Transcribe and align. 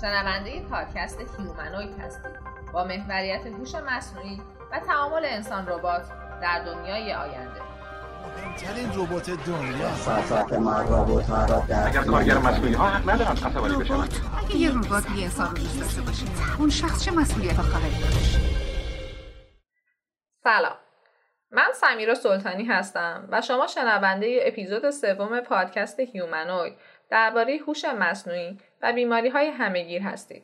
شنونده 0.00 0.60
پادکست 0.60 1.20
هیومنوید 1.38 2.00
هستید 2.00 2.32
با 2.72 2.84
محوریت 2.84 3.46
هوش 3.46 3.74
مصنوعی 3.74 4.42
و 4.72 4.80
تعامل 4.80 5.24
انسان 5.24 5.66
ربات 5.66 6.02
در 6.42 6.64
دنیای 6.64 7.12
آینده. 7.12 7.60
مهمترین 8.36 8.90
ربات 8.94 9.30
دنیا. 9.30 10.58
ما 10.60 10.80
ربات 10.80 11.26
ها 11.26 11.44
را 11.44 11.64
در 11.68 11.86
اگر 11.86 12.02
کارگر 12.02 12.38
مسئولی 12.38 12.74
ها 12.74 12.86
حق 12.86 13.10
ندارن 13.10 13.30
عصبانی 13.30 13.76
بشن 13.76 13.94
اگه 13.94 14.56
یه 14.56 14.70
ربات 14.70 15.06
بی 15.08 15.24
انسان 15.24 15.50
رو 15.50 15.54
دوست 15.54 15.80
داشته 15.80 16.02
باشه 16.02 16.26
اون 16.58 16.70
شخص 16.70 17.04
چه 17.04 17.10
مسئولیت 17.10 17.56
خواهد 17.56 18.00
داشت 18.00 18.38
سلام. 20.44 20.76
من 21.50 21.68
سمیرا 21.74 22.14
سلطانی 22.14 22.64
هستم 22.64 23.28
و 23.30 23.40
شما 23.40 23.66
شنونده 23.66 24.40
اپیزود 24.42 24.90
سوم 24.90 25.40
پادکست 25.40 26.00
هیومنوید. 26.00 26.76
درباره 27.10 27.56
هوش 27.66 27.84
مصنوعی 27.84 28.58
و 28.82 28.92
بیماری 28.92 29.28
های 29.28 29.46
همهگیر 29.46 30.02
هستید. 30.02 30.42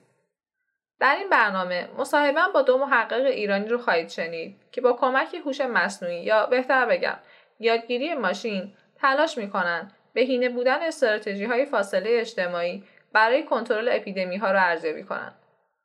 در 1.01 1.17
این 1.17 1.29
برنامه 1.29 1.89
مصاحبه 1.99 2.41
با 2.55 2.63
دو 2.63 2.79
محقق 2.79 3.25
ایرانی 3.27 3.69
رو 3.69 3.79
خواهید 3.79 4.09
شنید 4.09 4.57
که 4.73 4.81
با 4.81 4.93
کمک 4.93 5.35
هوش 5.45 5.61
مصنوعی 5.61 6.23
یا 6.23 6.47
بهتر 6.47 6.87
بگم 6.87 7.19
یادگیری 7.61 8.15
ماشین 8.15 8.73
تلاش 9.01 9.39
می‌کنن 9.39 9.91
بهینه 10.15 10.49
بودن 10.49 10.83
استراتژی 10.83 11.45
های 11.45 11.67
فاصله 11.67 12.11
اجتماعی 12.11 12.85
برای 13.13 13.43
کنترل 13.43 13.89
اپیدمی 13.93 14.37
ها 14.37 14.51
رو 14.51 14.59
ارزیابی 14.61 15.03
کنند. 15.03 15.35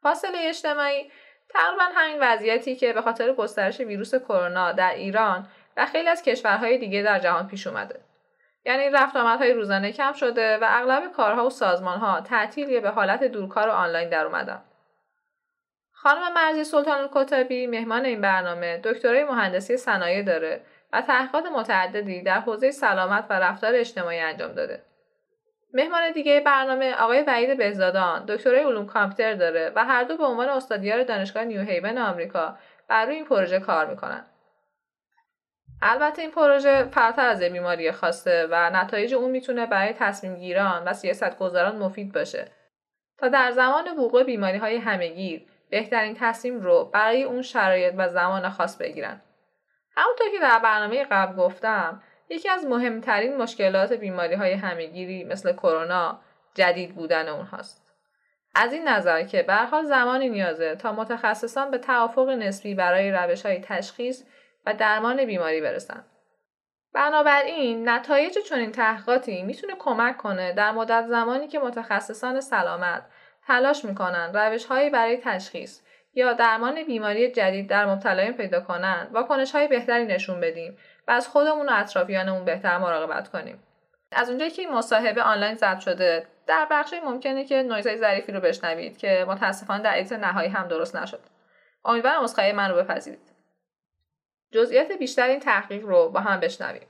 فاصله 0.04 0.38
اجتماعی 0.42 1.12
تقریبا 1.50 1.84
همین 1.96 2.18
وضعیتی 2.22 2.76
که 2.76 2.94
به 2.94 3.02
خاطر 3.02 3.34
گسترش 3.34 3.80
ویروس 3.80 4.16
کرونا 4.16 4.72
در 4.72 4.94
ایران 4.94 5.48
و 5.78 5.86
خیلی 5.86 6.10
از 6.10 6.24
کشورهای 6.24 6.78
دیگه 6.78 7.02
در 7.02 7.20
جهان 7.20 7.48
پیش 7.48 7.68
اومده. 7.68 8.00
یعنی 8.66 8.90
رفت 8.90 9.16
آمدهای 9.16 9.54
روزانه 9.54 9.92
کم 9.92 10.14
شده 10.14 10.58
و 10.58 10.66
اغلب 10.68 11.12
کارها 11.12 11.46
و 11.46 11.50
سازمانها 11.50 12.22
تعطیل 12.22 12.80
به 12.80 12.90
حالت 12.90 13.24
دورکار 13.24 13.68
و 13.68 13.72
آنلاین 13.72 14.10
در 14.10 14.26
اومدن. 14.26 14.62
خانم 15.92 16.34
مرزی 16.34 16.64
سلطان 16.64 17.00
الکتابی 17.00 17.68
مهمان 17.68 18.06
این 18.06 18.22
برنامه 18.22 18.82
دکترای 18.84 19.24
مهندسی 19.24 19.78
صنایع 19.78 20.24
داره 20.24 20.62
و 20.94 21.02
تحقیقات 21.02 21.46
متعددی 21.46 22.22
در 22.22 22.40
حوزه 22.40 22.72
سلامت 22.72 23.26
و 23.30 23.34
رفتار 23.34 23.76
اجتماعی 23.76 24.20
انجام 24.20 24.52
داده. 24.52 24.82
مهمان 25.74 26.12
دیگه 26.12 26.40
برنامه 26.40 26.94
آقای 26.94 27.22
وحید 27.22 27.58
بهزادان 27.58 28.26
دکترای 28.26 28.60
علوم 28.60 28.86
کامپیوتر 28.86 29.34
داره 29.34 29.72
و 29.76 29.86
هر 29.86 30.04
دو 30.04 30.18
به 30.18 30.26
عنوان 30.26 30.50
استادیار 30.50 31.04
دانشگاه 31.04 31.44
نیو 31.44 31.62
هیون 31.62 31.98
آمریکا 31.98 32.58
بر 32.88 33.06
روی 33.06 33.16
این 33.16 33.26
پروژه 33.26 33.60
کار 33.60 33.86
می‌کنن. 33.86 34.26
البته 35.82 36.22
این 36.22 36.32
پروژه 36.32 36.84
فراتر 36.84 37.26
از 37.26 37.44
بیماری 37.44 37.92
خاصه 37.92 38.48
و 38.52 38.70
نتایج 38.70 39.14
اون 39.14 39.32
می‌تونه 39.32 39.66
برای 39.66 39.94
تصمیم 39.94 40.36
گیران 40.36 40.84
و 40.84 40.94
سیاست 40.94 41.38
گذاران 41.38 41.76
مفید 41.76 42.14
باشه 42.14 42.48
تا 43.18 43.28
در 43.28 43.52
زمان 43.52 43.98
وقوع 43.98 44.24
بیماری 44.24 44.58
های 44.58 44.78
همهگیر 44.78 45.46
بهترین 45.70 46.16
تصمیم 46.20 46.62
رو 46.62 46.86
برای 46.94 47.24
اون 47.24 47.42
شرایط 47.42 47.94
و 47.98 48.10
زمان 48.10 48.50
خاص 48.50 48.78
بگیرن. 48.78 49.22
همونطور 49.96 50.28
که 50.32 50.40
در 50.40 50.60
برنامه 50.60 51.06
قبل 51.12 51.36
گفتم 51.36 52.04
یکی 52.30 52.50
از 52.50 52.66
مهمترین 52.66 53.38
مشکلات 53.38 53.94
بیماری 53.94 54.36
های 54.36 54.54
همهگیری 54.54 55.24
مثل 55.24 55.54
کرونا 55.54 56.20
جدید 56.54 56.96
بودن 56.96 57.28
اونهاست. 57.28 57.88
از 58.56 58.74
این 58.74 58.88
نظر 58.88 59.24
که 59.24 59.44
به 59.44 59.84
زمانی 59.84 60.30
نیازه 60.30 60.76
تا 60.76 60.92
متخصصان 60.92 61.72
به 61.72 61.78
توافق 61.78 62.30
نسبی 62.30 62.76
برای 62.76 63.12
روش 63.12 63.46
های 63.46 63.60
تشخیص 63.60 64.24
و 64.66 64.74
درمان 64.74 65.26
بیماری 65.26 65.62
برسن. 65.62 66.06
بنابراین 66.94 67.90
نتایج 67.90 68.38
چنین 68.50 68.72
تحقیقاتی 68.72 69.44
می‌تونه 69.44 69.74
کمک 69.80 70.18
کنه 70.18 70.54
در 70.54 70.72
مدت 70.72 71.06
زمانی 71.08 71.48
که 71.48 71.60
متخصصان 71.60 72.42
سلامت 72.42 73.04
تلاش 73.48 73.86
می‌کنن 73.86 74.32
روش 74.34 74.66
هایی 74.66 74.90
برای 74.90 75.18
تشخیص 75.18 75.82
یا 76.14 76.34
درمان 76.34 76.84
بیماری 76.84 77.32
جدید 77.32 77.70
در 77.70 77.86
مبتلایان 77.86 78.34
پیدا 78.34 78.60
کنن 78.60 79.08
واکنش 79.12 79.52
های 79.52 79.68
بهتری 79.68 80.06
نشون 80.06 80.40
بدیم 80.40 80.78
و 81.08 81.12
از 81.12 81.28
خودمون 81.28 81.70
و 81.70 81.72
اطرافیانمون 81.74 82.46
بهتر 82.46 82.78
مراقبت 82.78 83.28
کنیم. 83.28 83.64
از 84.12 84.30
اونجایی 84.30 84.52
که 84.52 84.62
این 84.62 84.72
مصاحبه 84.72 85.22
آنلاین 85.22 85.56
ضبط 85.56 85.80
شده 85.80 86.28
در 86.48 86.68
بخشی 86.72 87.00
ممکنه 87.00 87.46
که 87.46 87.64
نویزهای 87.64 87.98
ظریفی 87.98 88.32
رو 88.32 88.40
بشنوید 88.40 88.98
که 88.98 89.26
متاسفانه 89.28 89.84
در 89.84 90.00
edit 90.00 90.14
نهایی 90.14 90.50
هم 90.50 90.68
درست 90.68 90.96
نشد. 90.96 91.20
امیدوارم 91.86 92.24
عذرخواهی 92.24 92.52
من 92.52 92.70
رو 92.70 92.76
بپذیرید. 92.76 93.31
جزئیات 94.52 94.92
بیشتر 94.92 95.28
این 95.28 95.40
تحقیق 95.40 95.86
رو 95.86 96.10
با 96.10 96.20
هم 96.20 96.40
بشنویم. 96.40 96.88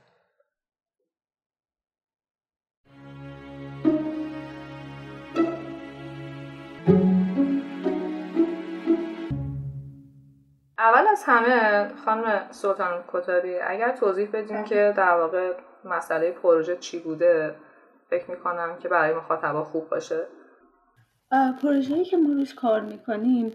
اول 10.78 11.06
از 11.06 11.22
همه 11.26 11.88
خانم 12.04 12.48
سلطان 12.50 13.04
کتابی 13.08 13.54
اگر 13.54 13.96
توضیح 13.96 14.30
بدیم 14.32 14.64
که 14.64 14.94
در 14.96 15.16
واقع 15.16 15.52
مسئله 15.84 16.30
پروژه 16.30 16.76
چی 16.76 16.98
بوده 16.98 17.54
فکر 18.10 18.30
می‌کنم 18.30 18.78
که 18.78 18.88
برای 18.88 19.14
مخاطبا 19.14 19.64
خوب 19.64 19.88
باشه 19.88 20.26
پروژه‌ای 21.62 22.04
که 22.04 22.16
ما 22.16 22.32
روش 22.32 22.54
کار 22.54 22.80
می‌کنیم 22.80 23.54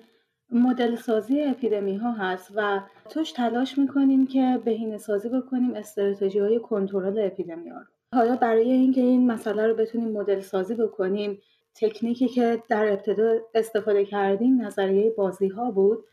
مدل 0.51 0.95
سازی 0.95 1.41
اپیدمی 1.41 1.95
ها 1.95 2.11
هست 2.11 2.51
و 2.55 2.81
توش 3.09 3.31
تلاش 3.31 3.77
می‌کنیم 3.77 4.27
که 4.27 4.61
بهینه 4.65 4.97
سازی 4.97 5.29
بکنیم 5.29 5.73
استراتژی 5.73 6.39
های 6.39 6.59
کنترل 6.59 7.19
اپیدمی 7.19 7.69
ها 7.69 7.81
حالا 8.13 8.35
برای 8.35 8.71
اینکه 8.71 9.01
این 9.01 9.31
مسئله 9.31 9.67
رو 9.67 9.75
بتونیم 9.75 10.11
مدل 10.11 10.39
سازی 10.39 10.75
بکنیم 10.75 11.41
تکنیکی 11.75 12.27
که 12.27 12.63
در 12.69 12.87
ابتدا 12.87 13.37
استفاده 13.55 14.05
کردیم 14.05 14.61
نظریه 14.61 15.09
بازی 15.17 15.47
ها 15.47 15.71
بود 15.71 16.03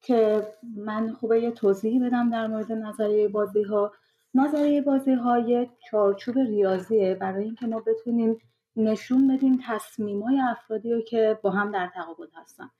که 0.00 0.46
من 0.76 1.12
خوبه 1.12 1.40
یه 1.40 1.50
توضیحی 1.50 1.98
بدم 1.98 2.30
در 2.30 2.46
مورد 2.46 2.72
نظریه 2.72 3.28
بازی 3.28 3.62
ها 3.62 3.92
نظریه 4.34 4.82
بازی 4.82 5.12
های 5.12 5.68
چارچوب 5.90 6.38
ریاضیه. 6.38 7.14
برای 7.14 7.44
اینکه 7.44 7.66
ما 7.66 7.80
بتونیم 7.80 8.38
نشون 8.76 9.36
بدیم 9.36 9.60
تصمیم 9.66 10.22
های 10.22 10.40
افرادی 10.40 10.92
رو 10.92 11.00
که 11.00 11.38
با 11.42 11.50
هم 11.50 11.72
در 11.72 11.90
تقابل 11.94 12.26
هستن. 12.34 12.70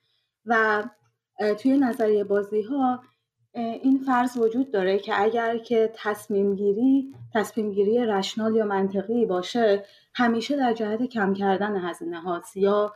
و 0.49 0.83
توی 1.59 1.77
نظریه 1.77 2.23
بازی 2.23 2.61
ها 2.61 3.03
این 3.53 4.03
فرض 4.05 4.37
وجود 4.37 4.71
داره 4.71 4.99
که 4.99 5.21
اگر 5.21 5.57
که 5.57 5.93
تصمیم 5.95 6.55
گیری 6.55 7.13
تصمیم 7.33 7.71
گیری 7.71 8.05
رشنال 8.05 8.55
یا 8.55 8.65
منطقی 8.65 9.25
باشه 9.25 9.85
همیشه 10.13 10.57
در 10.57 10.73
جهت 10.73 11.03
کم 11.03 11.33
کردن 11.33 11.75
هزینه 11.75 12.21
هاست 12.21 12.57
یا 12.57 12.93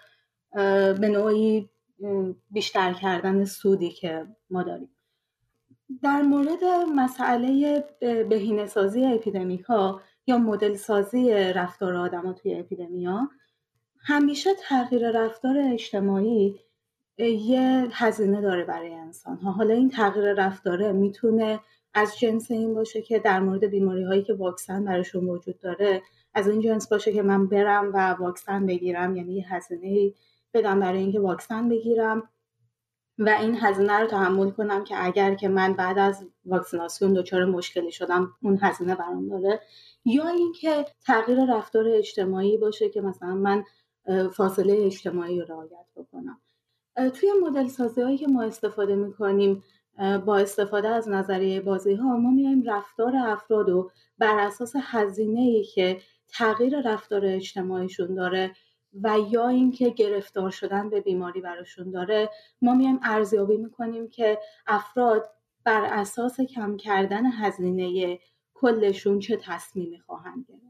به 0.99 1.09
نوعی 1.09 1.69
بیشتر 2.51 2.93
کردن 2.93 3.45
سودی 3.45 3.89
که 3.89 4.27
ما 4.49 4.63
داریم. 4.63 4.89
در 6.03 6.21
مورد 6.21 6.63
مسئله 6.95 7.83
بهینه 8.29 8.65
سازی 8.65 9.05
اپیدمیک 9.05 9.61
ها 9.61 10.01
یا 10.27 10.37
مدل 10.37 10.75
سازی 10.75 11.33
رفتار 11.33 11.95
آدم 11.95 12.33
توی 12.33 12.55
اپیدمیا 12.55 13.29
همیشه 14.05 14.49
تغییر 14.69 15.11
رفتار 15.11 15.57
اجتماعی 15.57 16.59
یه 17.17 17.87
هزینه 17.91 18.41
داره 18.41 18.63
برای 18.63 18.93
انسان 18.93 19.37
ها 19.37 19.51
حالا 19.51 19.73
این 19.73 19.89
تغییر 19.89 20.33
رفتاره 20.33 20.91
می‌تونه 20.91 21.59
از 21.93 22.19
جنس 22.19 22.51
این 22.51 22.73
باشه 22.73 23.01
که 23.01 23.19
در 23.19 23.39
مورد 23.39 23.65
بیماری 23.65 24.03
هایی 24.03 24.23
که 24.23 24.33
واکسن 24.33 24.85
براشون 24.85 25.29
وجود 25.29 25.59
داره 25.59 26.01
از 26.33 26.47
این 26.47 26.61
جنس 26.61 26.89
باشه 26.89 27.13
که 27.13 27.21
من 27.21 27.47
برم 27.47 27.91
و 27.93 28.13
واکسن 28.13 28.65
بگیرم. 28.65 29.15
یعنی 29.15 29.35
یه 29.35 29.53
هزینه 29.53 30.13
بدم 30.53 30.79
برای 30.79 30.99
اینکه 30.99 31.19
واکسن 31.19 31.69
بگیرم 31.69 32.29
و 33.17 33.29
این 33.29 33.55
هزینه 33.55 33.99
رو 33.99 34.07
تحمل 34.07 34.49
کنم 34.49 34.83
که 34.83 35.05
اگر 35.05 35.35
که 35.35 35.47
من 35.47 35.73
بعد 35.73 35.99
از 35.99 36.25
واکسیناسیون 36.45 37.13
دچار 37.13 37.45
مشکلی 37.45 37.91
شدم 37.91 38.31
اون 38.41 38.59
هزینه 38.61 38.95
برام 38.95 39.29
داره. 39.29 39.61
یا 40.05 40.27
اینکه 40.27 40.85
تغییر 41.05 41.55
رفتار 41.55 41.87
اجتماعی 41.87 42.57
باشه 42.57 42.89
که 42.89 43.01
مثلا 43.01 43.35
من 43.35 43.63
فاصله 44.31 44.85
اجتماعی 44.85 45.39
رو 45.39 45.45
رعایت 45.45 45.85
بکنم. 45.95 46.41
توی 46.95 47.29
مدل 47.43 47.67
سازی 47.67 48.01
هایی 48.01 48.17
که 48.17 48.27
ما 48.27 48.43
استفاده 48.43 48.95
می‌کنیم 48.95 49.63
با 50.25 50.37
استفاده 50.37 50.87
از 50.87 51.09
نظریه 51.09 51.61
بازی 51.61 51.93
ها 51.93 52.17
ما 52.17 52.31
میایم 52.31 52.63
رفتار 52.63 53.15
افراد 53.15 53.69
رو 53.69 53.91
بر 54.17 54.39
اساس 54.39 54.73
هزینه 54.75 55.41
ای 55.41 55.63
که 55.63 56.01
تغییر 56.27 56.81
رفتار 56.81 57.25
اجتماعیشون 57.25 58.15
داره 58.15 58.51
و 59.01 59.17
یا 59.31 59.47
اینکه 59.47 59.89
گرفتار 59.89 60.49
شدن 60.49 60.89
به 60.89 61.01
بیماری 61.01 61.41
براشون 61.41 61.91
داره 61.91 62.29
ما 62.61 62.73
میایم 62.73 62.99
ارزیابی 63.03 63.57
می‌کنیم 63.57 64.09
که 64.09 64.39
افراد 64.67 65.29
بر 65.63 65.83
اساس 65.83 66.41
کم 66.41 66.77
کردن 66.77 67.25
هزینه 67.25 68.19
کلشون 68.53 69.19
چه 69.19 69.37
تصمیمی 69.37 69.99
خواهند 69.99 70.45
گرفت. 70.49 70.63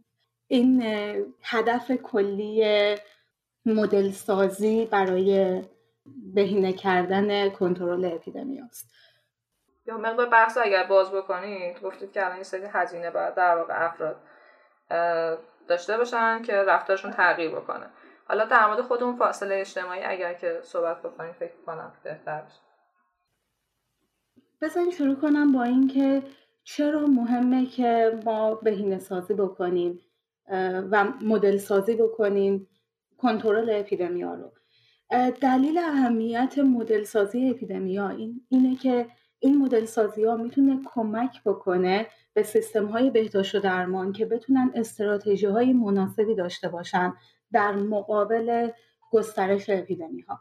این 0.47 0.83
هدف 1.41 1.91
کلی 1.91 2.65
مدل 3.65 4.11
سازی 4.11 4.85
برای 4.85 5.61
بهینه 6.33 6.73
کردن 6.73 7.49
کنترل 7.49 8.05
اپیدمی 8.05 8.61
است 8.61 8.93
یا 9.85 9.97
مقدار 9.97 10.29
بحث 10.29 10.57
اگر 10.57 10.83
باز 10.87 11.11
بکنید 11.11 11.81
گفتید 11.81 12.11
که 12.11 12.21
الان 12.21 12.33
این 12.33 12.43
سری 12.43 12.65
هزینه 12.65 13.11
باید 13.11 13.35
در 13.35 13.57
واقع 13.57 13.85
افراد 13.85 14.15
داشته 15.67 15.97
باشن 15.97 16.41
که 16.41 16.53
رفتارشون 16.53 17.11
تغییر 17.11 17.51
بکنه. 17.51 17.89
حالا 18.27 18.45
در 18.45 18.67
مورد 18.67 18.81
خودمون 18.81 19.15
فاصله 19.15 19.55
اجتماعی 19.55 20.03
اگر 20.03 20.33
که 20.33 20.59
صحبت 20.63 21.01
بکنیم 21.01 21.33
فکر 21.33 21.55
کنم 21.65 21.93
بهتر 22.03 22.41
بشه. 22.41 22.59
بزنین 24.61 24.91
شروع 24.91 25.15
کنم 25.15 25.51
با 25.51 25.63
اینکه 25.63 26.23
چرا 26.63 27.07
مهمه 27.07 27.65
که 27.65 28.19
ما 28.25 28.55
بهینه 28.55 28.99
سازی 28.99 29.33
بکنیم 29.33 29.99
و 30.91 31.03
مدل 31.21 31.57
سازی 31.57 31.95
بکنیم 31.95 32.67
کنترل 33.17 33.69
اپیدمیا 33.79 34.33
رو. 34.33 34.51
دلیل 35.41 35.77
اهمیت 35.77 36.57
مدل 36.57 37.03
سازی 37.03 37.49
اپیدمیا 37.49 38.09
این 38.09 38.41
اینه 38.49 38.75
که 38.75 39.07
این 39.39 39.57
مدل 39.57 39.85
سازی 39.85 40.23
ها 40.23 40.35
می‌تونه 40.35 40.79
کمک 40.85 41.43
بکنه 41.43 42.07
به 42.33 42.43
سیستم 42.43 42.85
های 42.85 43.09
بهداشت 43.09 43.55
و 43.55 43.59
درمان 43.59 44.11
که 44.11 44.25
بتونن 44.25 44.71
استراتژی 44.75 45.45
های 45.45 45.73
مناسبی 45.73 46.35
داشته 46.35 46.69
باشن 46.69 47.13
در 47.51 47.71
مقابل 47.71 48.69
گسترش 49.11 49.69
اپیدمی 49.69 50.21
ها. 50.21 50.39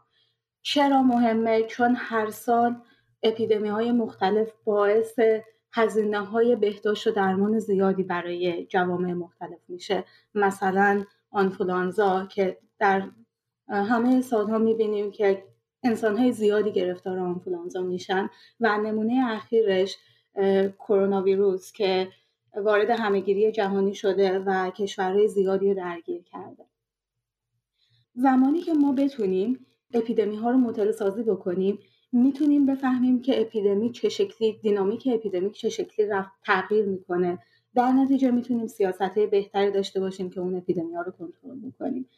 چرا 0.61 1.03
مهمه؟ 1.03 1.63
چون 1.63 1.95
هر 1.97 2.29
سال 2.29 2.75
اپیدمی 3.23 3.69
های 3.69 3.91
مختلف 3.91 4.51
باعث 4.63 5.19
هزینه 5.73 6.19
های 6.19 6.55
بهداشت 6.55 7.07
و 7.07 7.11
درمان 7.11 7.59
زیادی 7.59 8.03
برای 8.03 8.65
جوامع 8.65 9.13
مختلف 9.13 9.59
میشه. 9.67 10.03
مثلا 10.35 11.03
آنفولانزا 11.31 12.25
که 12.25 12.57
در 12.79 13.03
همه 13.73 14.21
سالها 14.21 14.57
می‌بینیم 14.57 15.11
که 15.11 15.43
انسان 15.83 16.17
های 16.17 16.31
زیادی 16.31 16.71
گرفتار 16.71 17.19
آنفولانزا 17.19 17.81
میشن 17.81 18.29
و 18.59 18.77
نمونه 18.77 19.25
اخیرش 19.31 19.97
کرونا 20.79 21.21
ویروس 21.21 21.71
که 21.71 22.07
وارد 22.55 22.89
همهگیری 22.89 23.51
جهانی 23.51 23.95
شده 23.95 24.39
و 24.39 24.69
کشورهای 24.69 25.27
زیادی 25.27 25.67
رو 25.67 25.73
درگیر 25.73 26.23
کرده. 26.23 26.65
زمانی 28.15 28.61
که 28.61 28.73
ما 28.73 28.91
بتونیم 28.91 29.65
اپیدمی 29.93 30.35
ها 30.35 30.51
رو 30.51 30.57
مطالعه 30.57 30.91
سازی 30.91 31.23
بکنیم 31.23 31.79
می‌تونیم 32.11 32.65
بفهمیم 32.65 33.21
که 33.21 33.41
اپیدمی 33.41 33.91
چه 33.91 34.09
شکلی 34.09 34.59
دینامیک 34.61 35.09
اپیدمی 35.13 35.51
چه 35.51 35.69
شکلی 35.69 36.05
رفت 36.05 36.31
تغییر 36.45 36.85
می‌کنه. 36.85 37.39
در 37.75 37.91
نتیجه 37.91 38.31
می‌تونیم 38.31 38.67
سیاست 38.67 39.01
های 39.01 39.27
بهتری 39.27 39.71
داشته 39.71 39.99
باشیم 39.99 40.29
که 40.29 40.39
اون 40.39 40.55
اپیدمی 40.55 40.95
ها 40.95 41.01
رو 41.01 41.11
کنترل 41.11 41.57
می‌کنیم 41.57 42.09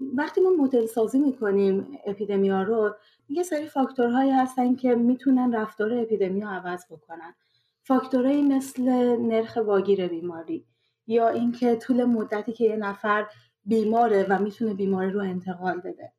وقتی 0.00 0.40
ما 0.40 0.50
مدل 0.50 0.86
سازی 0.86 1.18
می‌کنیم 1.18 1.98
اپیدمیا 2.06 2.62
رو 2.62 2.94
یه 3.28 3.42
سری 3.42 3.66
فاکتورهایی 3.66 4.30
هستن 4.30 4.74
که 4.74 4.94
می‌تونن 4.94 5.54
رفتار 5.54 5.94
اپیدمی 5.94 6.40
رو 6.40 6.48
عوض 6.48 6.84
بکنن. 6.90 7.34
فاکتورهایی 7.82 8.42
مثل 8.42 8.82
نرخ 9.16 9.58
واگیر 9.66 10.08
بیماری 10.08 10.64
یا 11.06 11.28
اینکه 11.28 11.76
طول 11.76 12.04
مدتی 12.04 12.52
که 12.52 12.64
یه 12.64 12.76
نفر 12.76 13.26
بیماره 13.64 14.26
و 14.28 14.38
می‌تونه 14.38 14.74
بیماری 14.74 15.10
رو 15.10 15.20
انتقال 15.20 15.80
بده 15.80 16.12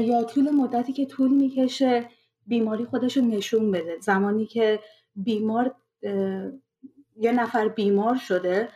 یا 0.00 0.24
طول 0.24 0.50
مدتی 0.50 0.92
که 0.92 1.06
طول 1.06 1.30
می‌کشه 1.30 2.08
بیماری 2.46 2.84
خودش 2.84 3.16
رو 3.16 3.24
نشون 3.24 3.70
بده. 3.70 3.98
زمانی 4.00 4.46
که 4.46 4.80
بیمار 5.16 5.74
یه 7.16 7.32
نفر 7.32 7.68
بیمار 7.68 8.16
شده 8.16 8.68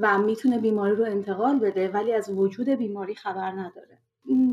و 0.00 0.18
می‌تونه 0.18 0.58
بیماری 0.58 0.96
رو 0.96 1.04
انتقال 1.04 1.58
بده 1.58 1.88
ولی 1.88 2.12
از 2.12 2.30
وجود 2.30 2.68
بیماری 2.68 3.14
خبر 3.14 3.50
نداره. 3.50 3.98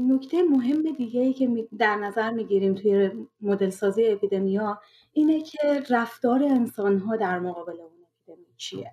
نکته 0.08 0.44
مهم 0.44 0.82
دیگه 0.82 1.22
ای 1.22 1.34
که 1.34 1.68
در 1.78 1.96
نظر 1.96 2.32
می‌گیریم 2.32 2.76
توی 2.76 3.12
مدل 3.42 3.70
سازی 3.70 4.08
اپیدمیا 4.08 4.82
اینه 5.14 5.42
که 5.42 5.84
رفتار 5.90 6.44
انسان 6.44 7.00
ها 7.00 7.16
در 7.16 7.40
مقابل 7.40 7.74
اون 7.74 8.06
اپیدمی 8.24 8.46
چیه. 8.58 8.92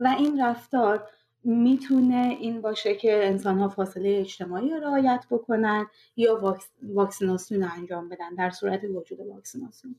و 0.00 0.14
این 0.18 0.40
رفتار 0.40 1.08
می‌تونه 1.44 2.36
این 2.40 2.60
باشه 2.60 2.94
که 2.94 3.26
انسان 3.26 3.58
ها 3.58 3.68
فاصله 3.68 4.18
اجتماعی 4.20 4.70
رعایت 4.70 5.24
بکنن 5.30 5.86
یا 6.16 6.56
واکسیناسیون 6.82 7.62
انجام 7.62 8.08
بدن 8.08 8.34
در 8.34 8.50
صورت 8.50 8.80
وجود 8.84 9.20
واکسیناسیون. 9.20 9.96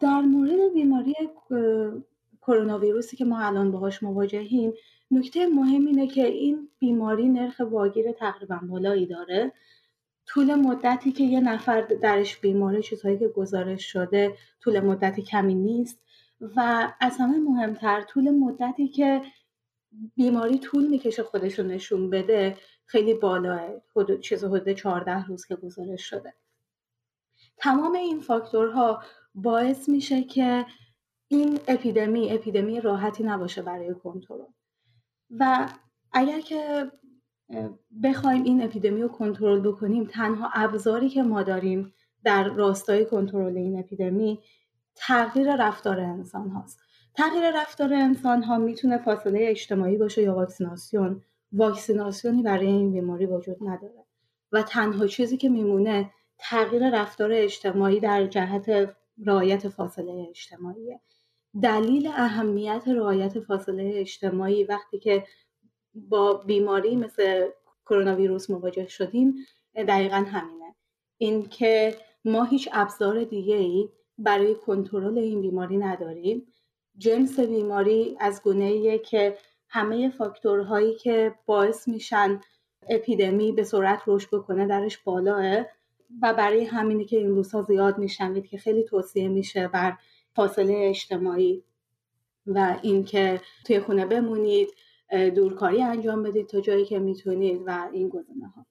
در 0.00 0.20
مورد 0.20 0.72
بیماری 0.74 1.14
کرونا 2.42 2.78
ویروسی 2.78 3.16
که 3.16 3.24
ما 3.24 3.40
الان 3.40 3.72
باهاش 3.72 4.02
مواجهیم 4.02 4.72
نکته 5.10 5.46
مهم 5.46 5.86
اینه 5.86 6.06
که 6.06 6.26
این 6.26 6.68
بیماری 6.78 7.28
نرخ 7.28 7.60
واگیر 7.70 8.12
تقریبا 8.12 8.60
بالایی 8.62 9.06
داره. 9.06 9.52
طول 10.26 10.54
مدتی 10.54 11.12
که 11.12 11.24
یه 11.24 11.40
نفر 11.40 11.80
درش 11.80 12.36
بیماره 12.36 12.82
چیزهایی 12.82 13.18
که 13.18 13.28
گزارش 13.28 13.92
شده 13.92 14.36
طول 14.60 14.80
مدت 14.80 15.20
کمی 15.20 15.54
نیست 15.54 15.98
و 16.56 16.92
از 17.00 17.18
همه 17.18 17.38
مهمتر 17.38 18.00
طول 18.00 18.30
مدتی 18.30 18.88
که 18.88 19.22
بیماری 20.16 20.58
طول 20.58 20.86
می‌کشه 20.86 21.22
خودش 21.22 21.58
رو 21.58 21.66
نشون 21.66 22.10
بده 22.10 22.56
خیلی 22.86 23.14
بالاه 23.14 23.60
حدود 23.96 24.20
چیز 24.20 24.44
حدود 24.44 24.68
14 24.68 25.26
روز 25.26 25.46
که 25.46 25.56
گزارش 25.56 26.02
شده. 26.02 26.34
تمام 27.56 27.92
این 27.92 28.20
فاکتورها 28.20 29.02
باعث 29.34 29.88
میشه 29.88 30.22
که 30.22 30.66
این 31.32 31.58
اپیدمی 31.68 32.30
اپیدمی 32.30 32.80
راحتی 32.80 33.24
نباشه 33.24 33.62
برای 33.62 33.94
کنترل. 33.94 34.44
و 35.30 35.68
اگر 36.12 36.40
که 36.40 36.90
بخوایم 38.02 38.42
این 38.42 38.62
اپیدمی 38.62 39.02
رو 39.02 39.08
کنترل 39.08 39.60
بکنیم 39.60 40.04
تنها 40.04 40.50
ابزاری 40.54 41.08
که 41.08 41.22
ما 41.22 41.42
داریم 41.42 41.94
در 42.24 42.48
راستای 42.48 43.04
کنترل 43.04 43.56
این 43.56 43.78
اپیدمی 43.78 44.40
تغییر 44.94 45.56
رفتار 45.56 46.00
انسان 46.00 46.48
هاست. 46.48 46.80
تغییر 47.14 47.62
رفتار 47.62 47.94
انسان 47.94 48.42
ها 48.42 48.58
می‌تونه 48.58 48.98
فاصله 48.98 49.38
اجتماعی 49.42 49.96
باشه 49.96 50.22
یا 50.22 50.34
واکسیناسیون. 50.34 51.22
واکسیناسیونی 51.52 52.42
برای 52.42 52.66
این 52.66 52.92
بیماری 52.92 53.26
وجود 53.26 53.56
نداره. 53.60 54.04
و 54.52 54.62
تنها 54.62 55.06
چیزی 55.06 55.36
که 55.36 55.48
میمونه 55.48 56.10
تغییر 56.38 56.90
رفتار 56.90 57.30
اجتماعی 57.32 58.00
در 58.00 58.26
جهت 58.26 58.94
رعایت 59.26 59.68
فاصله 59.68 60.26
اجتماعیه. 60.30 61.00
دلیل 61.62 62.06
اهمیت 62.06 62.82
رعایت 62.86 63.40
فاصله 63.40 63.92
اجتماعی 63.94 64.64
وقتی 64.64 64.98
که 64.98 65.24
با 65.94 66.34
بیماری 66.34 66.96
مثل 66.96 67.48
کرونا 67.86 68.16
ویروس 68.16 68.50
مواجه 68.50 68.88
شدیم 68.88 69.34
دقیقا 69.74 70.16
همینه. 70.16 70.74
اینکه 71.18 71.96
ما 72.24 72.44
هیچ 72.44 72.68
ابزار 72.72 73.24
دیگه 73.24 73.56
ای 73.56 73.88
برای 74.18 74.54
کنترل 74.54 75.18
این 75.18 75.40
بیماری 75.40 75.76
نداریم. 75.76 76.46
جنس 76.98 77.40
بیماری 77.40 78.16
از 78.20 78.42
گونه 78.42 78.98
که 78.98 79.38
همه 79.68 80.10
فاکتورهایی 80.10 80.94
که 80.94 81.34
باعث 81.46 81.88
میشن 81.88 82.40
اپیدمی 82.88 83.52
به 83.52 83.64
سرعت 83.64 84.02
رشد 84.06 84.28
بکنه 84.32 84.66
درش 84.66 84.98
بالاه 84.98 85.66
و 86.22 86.34
برای 86.34 86.64
همینه 86.64 87.04
که 87.04 87.16
این 87.16 87.28
روزها 87.28 87.62
زیاد 87.62 87.98
میشنوید 87.98 88.46
که 88.46 88.58
خیلی 88.58 88.84
توصیه 88.84 89.28
میشه 89.28 89.68
بر 89.68 89.96
فاصله 90.36 90.74
اجتماعی 90.78 91.64
و 92.46 92.78
اینکه 92.82 93.40
توی 93.66 93.80
خونه 93.80 94.06
بمونید 94.06 94.68
دورکاری 95.34 95.82
انجام 95.82 96.22
بدید 96.22 96.46
تا 96.46 96.60
جایی 96.60 96.84
که 96.84 96.98
می‌تونید 96.98 97.62
و 97.66 97.88
این 97.92 98.08
گزینه 98.08 98.48
ها 98.48 98.66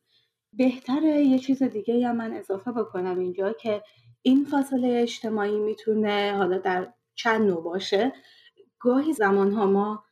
بهتره 0.53 1.22
یه 1.24 1.39
چیز 1.39 1.63
دیگه 1.63 2.08
هم 2.08 2.15
من 2.15 2.34
اضافه 2.34 2.72
بکنم 2.72 3.20
اینجا 3.20 3.53
که 3.53 3.84
این 4.22 4.46
فاصله 4.46 4.88
اجتماعی 4.88 5.60
می‌تونه 5.60 6.34
حالا 6.38 6.58
در 6.58 6.94
چند 7.15 7.41
نوع 7.41 7.63
باشه. 7.63 8.13
گاهی 8.80 9.13
زمان 9.13 9.51
ها 9.51 9.65
ما 9.65 10.03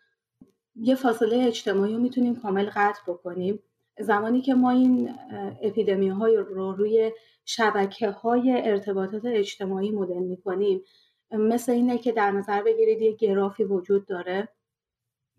یه 0.75 0.95
فاصله 0.95 1.37
اجتماعی 1.47 1.93
رو 1.93 1.99
می‌تونیم 1.99 2.35
کامل 2.35 2.69
قطع 2.75 3.01
بکنیم. 3.07 3.59
زمانی 3.99 4.41
که 4.41 4.53
ما 4.53 4.71
این 4.71 5.15
اپیدمی 5.61 6.09
های 6.09 6.35
رو 6.35 6.71
روی 6.71 7.11
شبکه 7.45 8.09
های 8.09 8.61
ارتباطات 8.65 9.25
اجتماعی 9.25 9.91
مدل 9.91 10.19
می‌کنیم 10.19 10.81
مثل 11.31 11.71
اینه 11.71 11.97
که 11.97 12.11
در 12.11 12.31
نظر 12.31 12.63
بگیرید 12.63 13.01
یه 13.01 13.11
گرافی 13.11 13.63
وجود 13.63 14.05
داره 14.05 14.49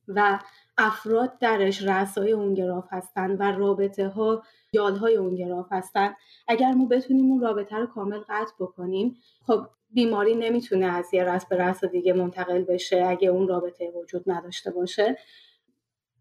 و 0.08 0.38
افراد 0.78 1.38
درش 1.38 1.82
رسای 1.82 2.32
اون 2.32 2.54
گراف 2.54 2.84
هستن 2.90 3.36
و 3.36 3.42
رابطه 3.42 4.08
ها 4.08 4.42
یال 4.72 4.96
های 4.96 5.16
اون 5.16 5.34
گراف 5.34 5.66
هستن. 5.70 6.14
اگر 6.48 6.72
ما 6.72 6.86
بتونیم 6.86 7.30
اون 7.30 7.40
رابطه 7.40 7.76
رو 7.76 7.86
کامل 7.86 8.18
قطع 8.18 8.52
بکنیم 8.60 9.16
خب 9.46 9.66
بیماری 9.90 10.34
نمی‌تونه 10.34 10.86
از 10.86 11.14
یه 11.14 11.24
رس 11.24 11.46
به 11.46 11.56
رس 11.56 11.84
دیگه 11.84 12.12
منتقل 12.12 12.62
بشه 12.62 13.04
اگه 13.06 13.28
اون 13.28 13.48
رابطه 13.48 13.90
وجود 13.90 14.30
نداشته 14.30 14.70
باشه. 14.70 15.18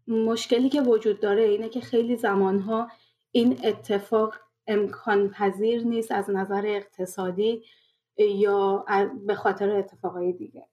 مشکلی 0.08 0.68
که 0.68 0.80
وجود 0.80 1.20
داره 1.20 1.42
اینه 1.42 1.68
که 1.68 1.80
خیلی 1.80 2.16
زمانها 2.16 2.88
این 3.32 3.58
اتفاق 3.64 4.34
امکان 4.66 5.30
پذیر 5.30 5.84
نیست 5.84 6.12
از 6.12 6.30
نظر 6.30 6.62
اقتصادی. 6.66 7.62
یا 8.24 8.84
به 9.26 9.34
خاطر 9.34 9.70
اتفاقای 9.70 10.32
دیگه. 10.32 10.66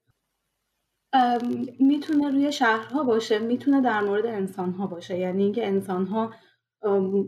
می‌تونه 1.80 2.30
روی 2.30 2.52
شهرها 2.52 3.02
باشه 3.02 3.38
می‌تونه 3.38 3.80
در 3.80 4.00
مورد 4.00 4.26
انسانها 4.26 4.86
باشه. 4.86 5.18
یعنی 5.18 5.42
اینکه 5.42 5.66
انسانها 5.66 6.32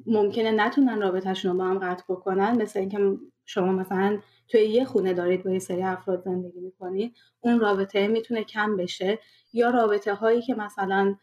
ممکنه 0.06 0.50
نتونن 0.50 1.00
رابطهشون 1.00 1.52
رو 1.52 1.58
با 1.58 1.64
هم 1.64 1.78
قطع 1.78 2.04
بکنن. 2.08 2.62
مثل 2.62 2.78
اینکه 2.78 3.18
شما 3.44 3.72
مثلا 3.72 4.18
توی 4.48 4.60
یه 4.60 4.84
خونه 4.84 5.14
دارید 5.14 5.44
با 5.44 5.50
یه 5.50 5.58
سری 5.58 5.82
افراد 5.82 6.22
زندگی 6.22 6.60
می‌کنید 6.60 7.16
اون 7.40 7.60
رابطه 7.60 8.08
می‌تونه 8.08 8.44
کم 8.44 8.76
بشه. 8.76 9.18
یا 9.52 9.70
رابطه 9.70 10.14
هایی 10.14 10.42
که 10.42 10.54
مثلا 10.54 11.16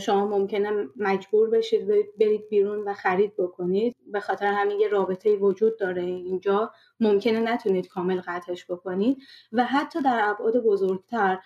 شما 0.00 0.26
ممکنه 0.26 0.88
مجبور 0.96 1.50
بشید 1.50 1.86
برید 2.20 2.48
بیرون 2.48 2.78
و 2.88 2.94
خرید 2.94 3.36
بکنید. 3.36 3.96
به 4.12 4.20
خاطر 4.20 4.46
همین 4.46 4.80
یه 4.80 4.88
رابطه 4.88 5.36
وجود 5.36 5.78
داره 5.78 6.02
اینجا. 6.02 6.72
ممکنه 7.00 7.40
نتونید 7.40 7.88
کامل 7.88 8.20
قطعش 8.26 8.70
بکنید. 8.70 9.18
و 9.52 9.64
حتی 9.64 10.02
در 10.02 10.20
ابعاد 10.24 10.64
بزرگتر 10.64 11.38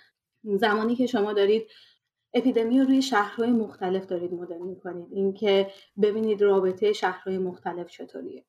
زمانی 0.45 0.97
که 0.97 1.07
شما 1.07 1.33
دارید 1.33 1.67
اپیدمی 2.35 2.81
رو 2.81 2.87
روی 2.87 3.03
شهرهای 3.03 3.51
مختلف 3.51 4.07
دارید 4.07 4.35
مدل 4.35 4.59
می‌کنید. 4.59 5.13
اینکه 5.13 5.71
ببینید 6.03 6.43
رابطه 6.43 6.93
شهرهای 6.93 7.39
مختلف 7.39 7.91
چطوریه. 7.91 8.45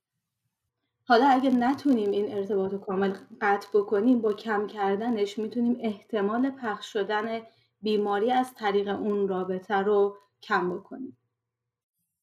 حالا 1.03 1.27
اگه 1.27 1.49
نتونیم 1.49 2.11
این 2.11 2.37
ارتباط 2.37 2.71
رو 2.71 2.77
کامل 2.77 3.13
قطع 3.41 3.67
بکنیم 3.73 4.21
با 4.21 4.33
کم 4.33 4.67
کردنش 4.67 5.37
می‌تونیم 5.39 5.77
احتمال 5.81 6.49
پخش 6.49 6.93
شدن 6.93 7.41
بیماری 7.81 8.31
از 8.31 8.53
طریق 8.53 8.87
اون 8.87 9.27
رابطه 9.27 9.75
رو 9.75 10.17
کم 10.41 10.77
بکنیم 10.77 11.17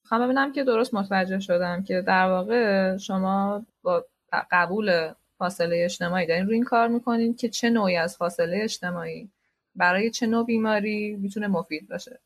خواهم 0.04 0.24
ببینم 0.24 0.52
که 0.52 0.64
درست 0.64 0.94
متوجه 0.94 1.40
شدم 1.40 1.82
که 1.82 2.00
در 2.00 2.26
واقع 2.26 2.96
شما 2.96 3.66
با 3.82 4.04
قبول 4.50 5.12
فاصله 5.38 5.84
اجتماعی 5.84 6.26
دارین 6.26 6.46
روی 6.46 6.54
این 6.54 6.64
کار 6.64 6.88
می‌کنین 6.88 7.34
که 7.34 7.48
چه 7.48 7.70
نوعی 7.70 7.96
از 7.96 8.16
فاصله 8.16 8.58
اجتماعی 8.62 9.30
برای 9.74 10.10
چه 10.10 10.26
نوع 10.26 10.46
بیماری 10.46 11.16
می‌تونه 11.16 11.46
مفید 11.46 11.88
باشه. 11.88 12.20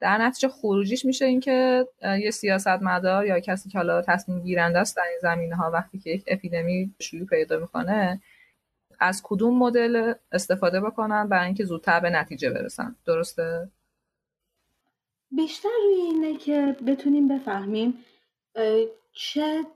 در 0.00 0.18
نتیجه 0.18 0.48
خروجیش 0.48 1.04
میشه 1.04 1.24
اینکه 1.24 1.86
یه 2.20 2.30
سیاستمدار 2.30 3.26
یا 3.26 3.40
کسی 3.40 3.68
که 3.68 3.78
حالا 3.78 4.02
تصمیم 4.02 4.40
گیرنده 4.40 4.78
است 4.78 4.96
در 4.96 5.02
این 5.02 5.18
زمینه 5.22 5.56
ها 5.56 5.70
وقتی 5.70 5.98
که 5.98 6.10
یک 6.10 6.24
اپیدمی 6.26 6.94
شروع 7.00 7.26
پیدا 7.26 7.58
می‌کنه 7.58 8.20
از 9.00 9.22
کدوم 9.24 9.58
مدل 9.58 10.12
استفاده 10.32 10.80
بکنن 10.80 11.28
برای 11.28 11.46
اینکه 11.46 11.64
زودتر 11.64 12.00
به 12.00 12.10
نتیجه 12.10 12.50
برسن؟ 12.50 12.96
درسته؟ 13.06 13.70
بیشتر 15.30 15.68
روی 15.84 15.94
اینه 15.94 16.36
که 16.36 16.76
بتونیم 16.86 17.28
بفهمیم 17.28 18.04
چه 19.12 19.66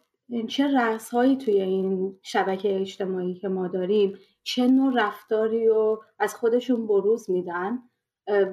چه 0.49 0.99
هایی 1.13 1.37
توی 1.37 1.61
این 1.61 2.19
شبکه 2.23 2.81
اجتماعی 2.81 3.35
که 3.35 3.49
ما 3.49 3.69
داریم 3.69 4.19
چه 4.43 4.67
نوع 4.67 4.93
رفتاری 4.97 5.69
رو 5.69 6.05
از 6.19 6.35
خودشون 6.35 6.87
بروز 6.87 7.31
میدن 7.31 7.79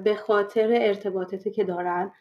به 0.04 0.14
خاطر 0.26 0.68
ارتباطاتی 0.72 1.50
که 1.50 1.64
دارن. 1.64 2.12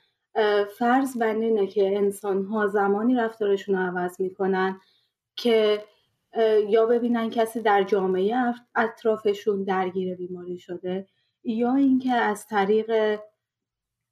فرض 0.77 1.18
بر 1.18 1.36
اینه 1.36 1.68
که 1.68 1.98
انسان 1.98 2.46
ها 2.46 2.68
زمانی 2.68 3.15
رفتارشون 3.15 3.75
رو 3.75 3.82
عوض 3.82 4.22
می‌کنن 4.22 4.79
که 5.36 5.84
یا 6.68 6.86
ببینن 6.86 7.30
کسی 7.30 7.62
در 7.62 7.84
جامعه 7.84 8.54
اطرافشون 8.76 9.64
درگیر 9.64 10.16
بیماری 10.16 10.58
شده 10.58 11.08
یا 11.44 11.76
اینکه 11.76 12.12
از 12.12 12.48
طریق 12.48 13.20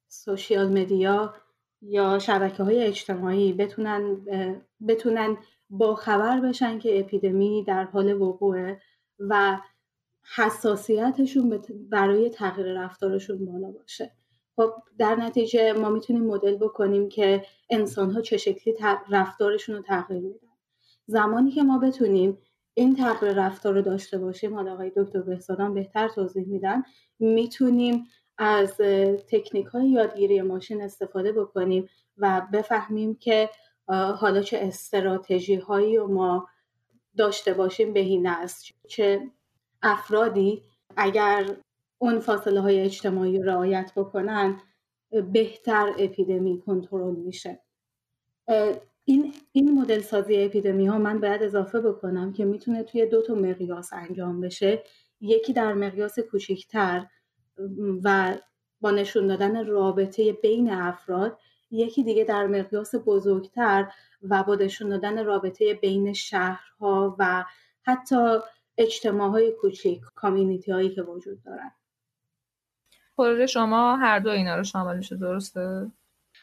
سوشیال 0.08 0.78
مدیا 0.78 1.34
یا 1.82 2.18
شبکه 2.18 2.62
های 2.62 2.82
اجتماعی 2.82 3.52
بتونن 3.52 4.26
بتونن 4.88 5.36
با 5.70 5.94
خبر 5.94 6.40
بشن 6.40 6.78
که 6.78 7.00
اپیدمی 7.00 7.64
در 7.64 7.84
حال 7.84 8.22
وقوعه 8.22 8.80
و 9.18 9.60
حساسیتشون 10.36 11.62
برای 11.90 12.30
تغییر 12.30 12.84
رفتارشون 12.84 13.46
بالا 13.46 13.70
باشه. 13.70 14.12
خب 14.56 14.72
در 14.98 15.14
نتیجه 15.14 15.72
ما 15.72 15.90
می‌تونیم 15.90 16.22
مدل 16.22 16.56
بکنیم 16.56 17.08
که 17.08 17.44
انسان 17.70 18.10
ها 18.10 18.20
چه 18.20 18.36
شکلی 18.36 18.74
رفتارشون 19.10 19.76
رو 19.76 19.82
تغییر 19.82 20.20
میدن. 20.20 20.47
زمانی 21.08 21.50
که 21.50 21.62
ما 21.62 21.78
بتونیم 21.78 22.38
این 22.74 22.96
تغییر 22.96 23.32
رفتار 23.32 23.74
رو 23.74 23.82
داشته 23.82 24.18
باشیم 24.18 24.54
حالا 24.54 24.72
آقای 24.72 24.92
دکتر 24.96 25.22
بهزادان 25.22 25.74
بهتر 25.74 26.08
توضیح 26.08 26.46
میدن 26.46 26.82
می‌تونیم 27.18 28.06
از 28.38 28.76
تکنیک 29.28 29.66
های 29.66 29.88
یادگیری 29.88 30.42
ماشین 30.42 30.82
استفاده 30.82 31.32
بکنیم 31.32 31.88
و 32.18 32.46
بفهمیم 32.52 33.14
که 33.14 33.50
حالا 33.88 34.42
چه 34.42 34.58
استراتژی 34.62 35.54
هایی 35.54 35.96
رو 35.96 36.12
ما 36.12 36.48
داشته 37.16 37.54
باشیم 37.54 37.92
بهینه 37.92 38.30
است 38.30 38.64
چه 38.88 39.30
افرادی 39.82 40.62
اگر 40.96 41.56
اون 41.98 42.20
فاصله 42.20 42.60
های 42.60 42.80
اجتماعی 42.80 43.42
رعایت 43.42 43.92
بکنن 43.96 44.60
بهتر 45.32 45.94
اپیدمی 45.98 46.62
کنترل 46.66 47.14
میشه. 47.14 47.58
این 49.08 49.34
این 49.52 49.80
مدل 49.80 50.00
سازی 50.00 50.44
اپیدمی 50.44 50.86
ها 50.86 50.98
من 50.98 51.20
باید 51.20 51.42
اضافه 51.42 51.80
بکنم 51.80 52.32
که 52.32 52.44
می‌تونه 52.44 52.82
توی 52.82 53.06
دو 53.06 53.22
تا 53.22 53.34
مقیاس 53.34 53.92
انجام 53.92 54.40
بشه. 54.40 54.82
یکی 55.20 55.52
در 55.52 55.74
مقیاس 55.74 56.18
کوچیکتر 56.18 57.06
و 58.04 58.38
با 58.80 58.90
نشون 58.90 59.26
دادن 59.26 59.66
رابطه 59.66 60.32
بین 60.32 60.70
افراد. 60.70 61.38
یکی 61.70 62.04
دیگه 62.04 62.24
در 62.24 62.46
مقیاس 62.46 62.94
بزرگتر 63.06 63.92
و 64.22 64.42
با 64.42 64.54
نشون 64.54 64.88
دادن 64.88 65.24
رابطه 65.24 65.74
بین 65.74 66.12
شهرها 66.12 67.16
و 67.18 67.44
حتی 67.82 68.38
اجتماع 68.78 69.30
های 69.30 69.52
کوچیک 69.52 70.02
کامیونیتی 70.14 70.72
هایی 70.72 70.94
که 70.94 71.02
وجود 71.02 71.42
دارن. 71.42 71.70
پروژه 73.18 73.46
شما 73.46 73.96
هر 73.96 74.18
دو 74.18 74.30
اینا 74.30 74.56
رو 74.56 74.64
شامل 74.64 75.00
درسته؟ 75.00 75.90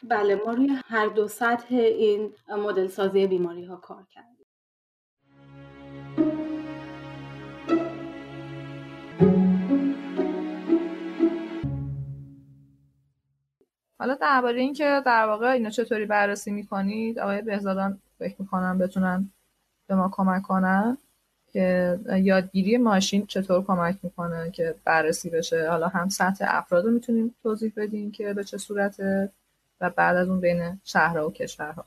بله 0.02 0.34
ما 0.46 0.52
روی 0.52 0.70
هر 0.86 1.06
دو 1.06 1.28
سطح 1.28 1.74
این 1.74 2.32
مدل 2.48 2.88
سازی 2.88 3.26
بیماری 3.26 3.64
ها 3.64 3.76
کار 3.76 4.06
کردیم. 4.10 4.46
حالا 13.98 14.14
درباره 14.14 14.60
اینکه 14.60 15.02
در 15.06 15.26
واقع 15.26 15.46
اینا 15.46 15.70
چطوری 15.70 16.06
بررسی 16.06 16.50
می‌کنید 16.50 17.18
آقای 17.18 17.42
بهزادان 17.42 18.00
فکر 18.18 18.34
می‌کنم 18.38 18.78
بتونن 18.78 19.30
به 19.86 19.94
ما 19.94 20.10
کمک 20.12 20.42
کنن؟ 20.42 20.98
که 21.52 21.98
یادگیری 22.22 22.76
ماشین 22.76 23.26
چطور 23.26 23.64
کمک 23.64 23.98
می‌کنه 24.02 24.50
که 24.50 24.74
بررسی 24.84 25.30
بشه؟ 25.30 25.70
حالا 25.70 25.88
هم 25.88 26.08
سطح 26.08 26.44
افراد 26.48 26.84
رو 26.84 26.90
می‌تونیم 26.90 27.34
توضیح 27.42 27.72
بدیم 27.76 28.10
که 28.10 28.34
به 28.34 28.44
چه 28.44 28.58
صورته؟ 28.58 29.32
و 29.80 29.90
بعد 29.90 30.16
از 30.16 30.28
اون 30.28 30.40
بین 30.40 30.80
شهرها 30.84 31.28
و 31.28 31.32
کشورها. 31.32 31.84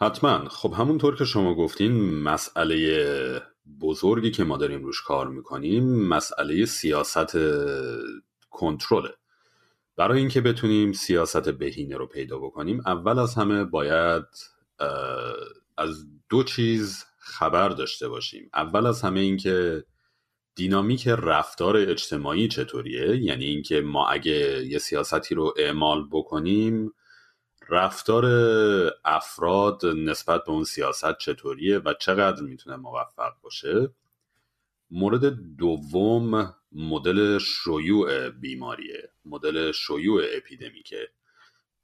حتما. 0.00 0.48
خب 0.48 0.72
همونطور 0.72 1.16
که 1.16 1.24
شما 1.24 1.54
گفتین 1.54 2.14
مسئله 2.22 3.42
بزرگی 3.80 4.30
که 4.30 4.44
ما 4.44 4.56
داریم 4.56 4.84
روش 4.84 5.02
کار 5.02 5.28
می‌کنیم 5.28 6.08
مسئله 6.08 6.64
سیاست 6.64 7.36
کنترله. 8.50 9.14
برای 9.96 10.18
اینکه 10.18 10.40
بتونیم 10.40 10.92
سیاست 10.92 11.48
بهینه 11.48 11.96
رو 11.96 12.06
پیدا 12.06 12.38
بکنیم 12.38 12.82
اول 12.86 13.18
از 13.18 13.34
همه 13.34 13.64
باید 13.64 14.24
از 15.78 16.06
دو 16.28 16.42
چیز 16.42 17.04
خبر 17.18 17.68
داشته 17.68 18.08
باشیم. 18.08 18.50
اول 18.54 18.86
از 18.86 19.02
همه 19.02 19.20
اینکه 19.20 19.84
دینامیک 20.58 21.08
رفتار 21.08 21.76
اجتماعی 21.76 22.48
چطوریه؟ 22.48 23.16
یعنی 23.16 23.44
اینکه 23.44 23.80
ما 23.80 24.08
اگه 24.08 24.66
یه 24.66 24.78
سیاستی 24.78 25.34
رو 25.34 25.54
اعمال 25.58 26.08
بکنیم 26.10 26.92
رفتار 27.68 28.24
افراد 29.04 29.86
نسبت 29.86 30.44
به 30.44 30.50
اون 30.50 30.64
سیاست 30.64 31.18
چطوریه 31.18 31.78
و 31.78 31.94
چقدر 32.00 32.42
می‌تونه 32.42 32.76
موفق 32.76 33.32
باشه؟ 33.42 33.88
مورد 34.90 35.24
دوم 35.56 36.54
مدل 36.72 37.38
شیوع 37.38 38.30
بیماریه 38.30 39.10
مدل 39.24 39.72
شیوع 39.72 40.22
اپیدمیکه. 40.36 41.08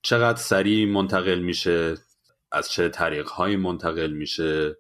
چقدر 0.03 0.39
سریع 0.39 0.87
منتقل 0.87 1.39
میشه؟ 1.39 1.97
از 2.53 2.71
چه 2.71 2.89
طریقهایی 2.89 3.57
منتقل 3.57 4.11
میشه؟ 4.11 4.77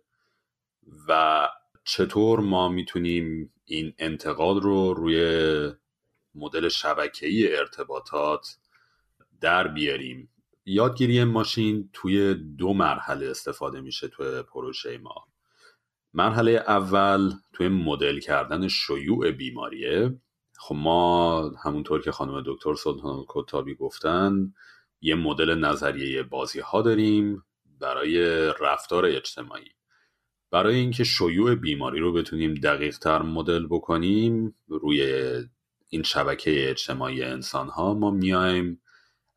و 1.08 1.48
چطور 1.84 2.40
ما 2.40 2.68
می‌تونیم 2.68 3.52
این 3.64 3.94
انتقال 3.98 4.60
رو 4.60 4.94
روی 4.94 5.72
مدل 6.34 6.68
شبکه‌ای 6.68 7.56
ارتباطات 7.56 8.56
در 9.40 9.68
بیاریم؟ 9.68 10.30
یادگیری 10.66 11.24
ماشین 11.24 11.90
توی 11.92 12.34
دو 12.34 12.72
مرحله 12.72 13.30
استفاده 13.30 13.80
میشه 13.80 14.08
توی 14.08 14.42
پروژه 14.42 14.98
ما. 14.98 15.26
مرحله 16.14 16.50
اول 16.50 17.32
توی 17.52 17.68
مدل 17.68 18.20
کردن 18.20 18.68
شیوع 18.68 19.30
بیماریه. 19.30 20.20
خب 20.58 20.74
ما 20.74 21.48
همونطور 21.64 22.02
که 22.02 22.12
خانم 22.12 22.42
دکتر 22.46 22.74
سلطان 22.74 23.24
کتابی 23.28 23.74
گفتن 23.74 24.54
یه 25.00 25.14
مدل 25.14 25.54
نظریه 25.54 26.22
بازی 26.22 26.60
ها 26.60 26.82
داریم 26.82 27.44
برای 27.80 28.18
رفتار 28.60 29.06
اجتماعی. 29.06 29.70
برای 30.54 30.74
اینکه 30.74 31.04
شیوع 31.04 31.54
بیماری 31.54 32.00
رو 32.00 32.12
بتونیم 32.12 32.54
دقیق 32.54 32.98
تر 32.98 33.22
مدل 33.22 33.66
بکنیم 33.66 34.54
روی 34.68 35.02
این 35.88 36.02
شبکه 36.02 36.70
اجتماعی 36.70 37.22
انسان 37.22 37.68
ها 37.68 37.94
ما 37.94 38.10
میایم 38.10 38.80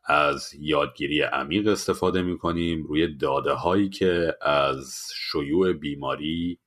از 0.06 0.54
یادگیری 0.60 1.22
عمیق 1.22 1.68
استفاده 1.68 2.22
می‌کنیم 2.22 2.84
روی 2.84 3.16
داده 3.18 3.52
هایی 3.52 3.90
که 3.90 4.36
از 4.42 5.08
شیوع 5.16 5.74
بیماری 5.74 6.60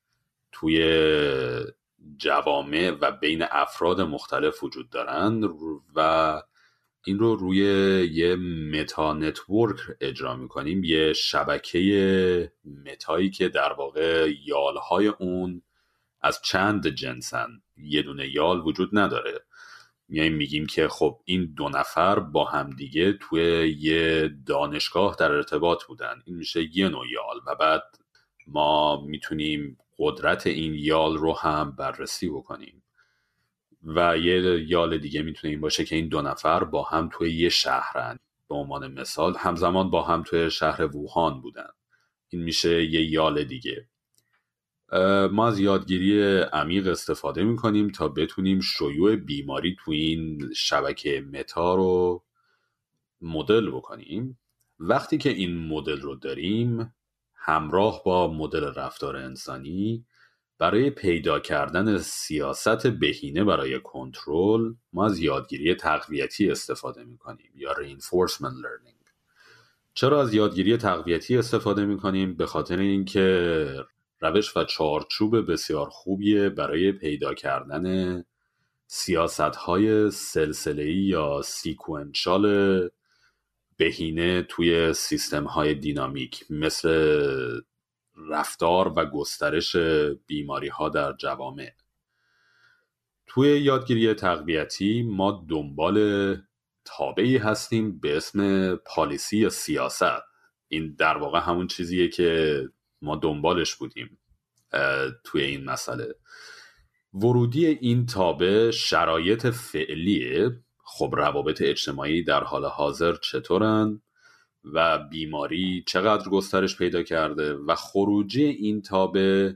توی 0.52 0.80
جوامع 2.16 2.90
و 3.00 3.10
بین 3.12 3.44
افراد 3.50 4.00
مختلف 4.00 4.64
وجود 4.64 4.90
دارند 4.90 5.44
و 5.96 6.42
این 7.04 7.18
رو 7.18 7.36
روی 7.36 7.58
یه 8.12 8.36
متا 8.36 9.12
نتورک 9.14 9.76
اجرا 10.00 10.36
می‌کنیم. 10.36 10.84
یه 10.84 11.12
شبکه 11.12 12.52
متایی 12.86 13.30
که 13.30 13.48
در 13.48 13.72
واقع 13.72 14.30
یالهای 14.46 15.06
اون 15.06 15.62
از 16.20 16.40
چند 16.42 16.88
جنسن. 16.88 17.48
یه 17.76 18.02
دونه 18.02 18.28
یال 18.28 18.60
وجود 18.60 18.90
نداره. 18.92 19.40
میایم 20.08 20.34
میگیم 20.34 20.66
که 20.66 20.88
خب 20.88 21.20
این 21.24 21.54
دو 21.56 21.68
نفر 21.68 22.18
با 22.18 22.44
همدیگه 22.44 23.12
توی 23.12 23.42
یه 23.78 24.30
دانشگاه 24.46 25.16
در 25.18 25.32
ارتباط 25.32 25.84
بودن. 25.84 26.22
این 26.24 26.36
میشه 26.36 26.76
یه 26.76 26.88
نوع 26.88 27.06
یال 27.10 27.40
و 27.46 27.54
بعد 27.54 27.82
ما 28.46 29.04
می‌تونیم 29.06 29.78
قدرت 29.98 30.46
این 30.46 30.74
یال 30.74 31.16
رو 31.16 31.32
هم 31.32 31.76
بررسی 31.76 32.28
بکنیم. 32.28 32.82
و 33.82 34.18
یه 34.18 34.64
یال 34.68 34.98
دیگه 34.98 35.22
می‌تونه 35.22 35.50
این 35.50 35.60
باشه 35.60 35.84
که 35.84 35.96
این 35.96 36.08
دو 36.08 36.22
نفر 36.22 36.64
با 36.64 36.82
هم 36.82 37.08
توی 37.12 37.34
یه 37.34 37.48
شهرن. 37.48 38.18
به 38.48 38.54
عنوان 38.54 38.92
مثال 38.92 39.34
همزمان 39.38 39.90
با 39.90 40.02
هم 40.02 40.22
توی 40.22 40.50
شهر 40.50 40.96
ووهان 40.96 41.40
بودن. 41.40 41.68
این 42.28 42.42
میشه 42.42 42.84
یه 42.84 43.10
یال 43.10 43.44
دیگه. 43.44 43.88
ما 45.32 45.48
از 45.48 45.58
یادگیری 45.58 46.38
عمیق 46.40 46.86
استفاده 46.86 47.44
می‌کنیم 47.44 47.88
تا 47.88 48.08
بتونیم 48.08 48.60
شیوع 48.60 49.16
بیماری 49.16 49.76
تو 49.84 49.90
این 49.90 50.52
شبکه 50.56 51.20
متا 51.32 51.74
رو 51.74 52.24
مدل 53.20 53.70
بکنیم. 53.70 54.38
وقتی 54.78 55.18
که 55.18 55.30
این 55.30 55.66
مدل 55.66 56.00
رو 56.00 56.14
داریم 56.14 56.94
همراه 57.34 58.02
با 58.04 58.32
مدل 58.32 58.74
رفتار 58.74 59.16
انسانی 59.16 60.06
برای 60.60 60.90
پیدا 60.90 61.38
کردن 61.38 61.98
سیاست 61.98 62.86
بهینه 62.86 63.44
برای 63.44 63.80
کنترل 63.80 64.74
ما 64.92 65.06
از 65.06 65.18
یادگیری 65.18 65.74
تقویتی 65.74 66.50
استفاده 66.50 67.04
می‌کنیم 67.04 67.52
یا 67.54 67.74
reinforcement 67.74 68.54
learning. 68.62 69.10
چرا 69.94 70.22
از 70.22 70.34
یادگیری 70.34 70.76
تقویتی 70.76 71.36
استفاده 71.36 71.84
می‌کنیم؟ 71.84 72.34
به 72.36 72.46
خاطر 72.46 72.78
اینکه 72.78 73.66
روش 74.20 74.56
و 74.56 74.64
چارچوب 74.64 75.52
بسیار 75.52 75.88
خوبیه 75.88 76.48
برای 76.48 76.92
پیدا 76.92 77.34
کردن 77.34 78.24
سیاست 78.86 79.40
های 79.40 80.10
سلسله‌ای 80.10 80.94
یا 80.94 81.42
سیکونشال 81.44 82.88
بهینه 83.76 84.42
توی 84.42 84.92
سیستم 84.92 85.44
های 85.44 85.74
دینامیک 85.74 86.44
مثل 86.50 87.60
رفتار 88.16 88.92
و 88.96 89.04
گسترش 89.04 89.76
بیماری 90.26 90.68
ها 90.68 90.88
در 90.88 91.12
جوامع. 91.12 91.72
توی 93.26 93.60
یادگیری 93.60 94.14
تقویتی 94.14 95.02
ما 95.02 95.46
دنبال 95.48 96.36
تابعی 96.84 97.36
هستیم 97.36 98.00
به 98.00 98.16
اسم 98.16 98.74
پالیسی 98.76 99.38
یا 99.38 99.48
سیاست. 99.48 100.22
این 100.68 100.94
در 100.98 101.16
واقع 101.18 101.40
همون 101.40 101.66
چیزیه 101.66 102.08
که 102.08 102.62
ما 103.02 103.16
دنبالش 103.16 103.74
بودیم 103.74 104.18
توی 105.24 105.42
این 105.42 105.64
مسئله. 105.64 106.14
ورودی 107.14 107.66
این 107.66 108.06
تابع 108.06 108.70
شرایط 108.70 109.46
فعلیه. 109.46 110.50
خب 110.84 111.14
روابط 111.16 111.62
اجتماعی 111.62 112.24
در 112.24 112.44
حال 112.44 112.64
حاضر 112.64 113.14
چطورن؟ 113.14 114.02
و 114.64 114.98
بیماری 114.98 115.84
چقدر 115.86 116.28
گسترش 116.28 116.76
پیدا 116.76 117.02
کرده 117.02 117.54
و 117.54 117.74
خروجی 117.74 118.44
این 118.44 118.82
تابع 118.82 119.52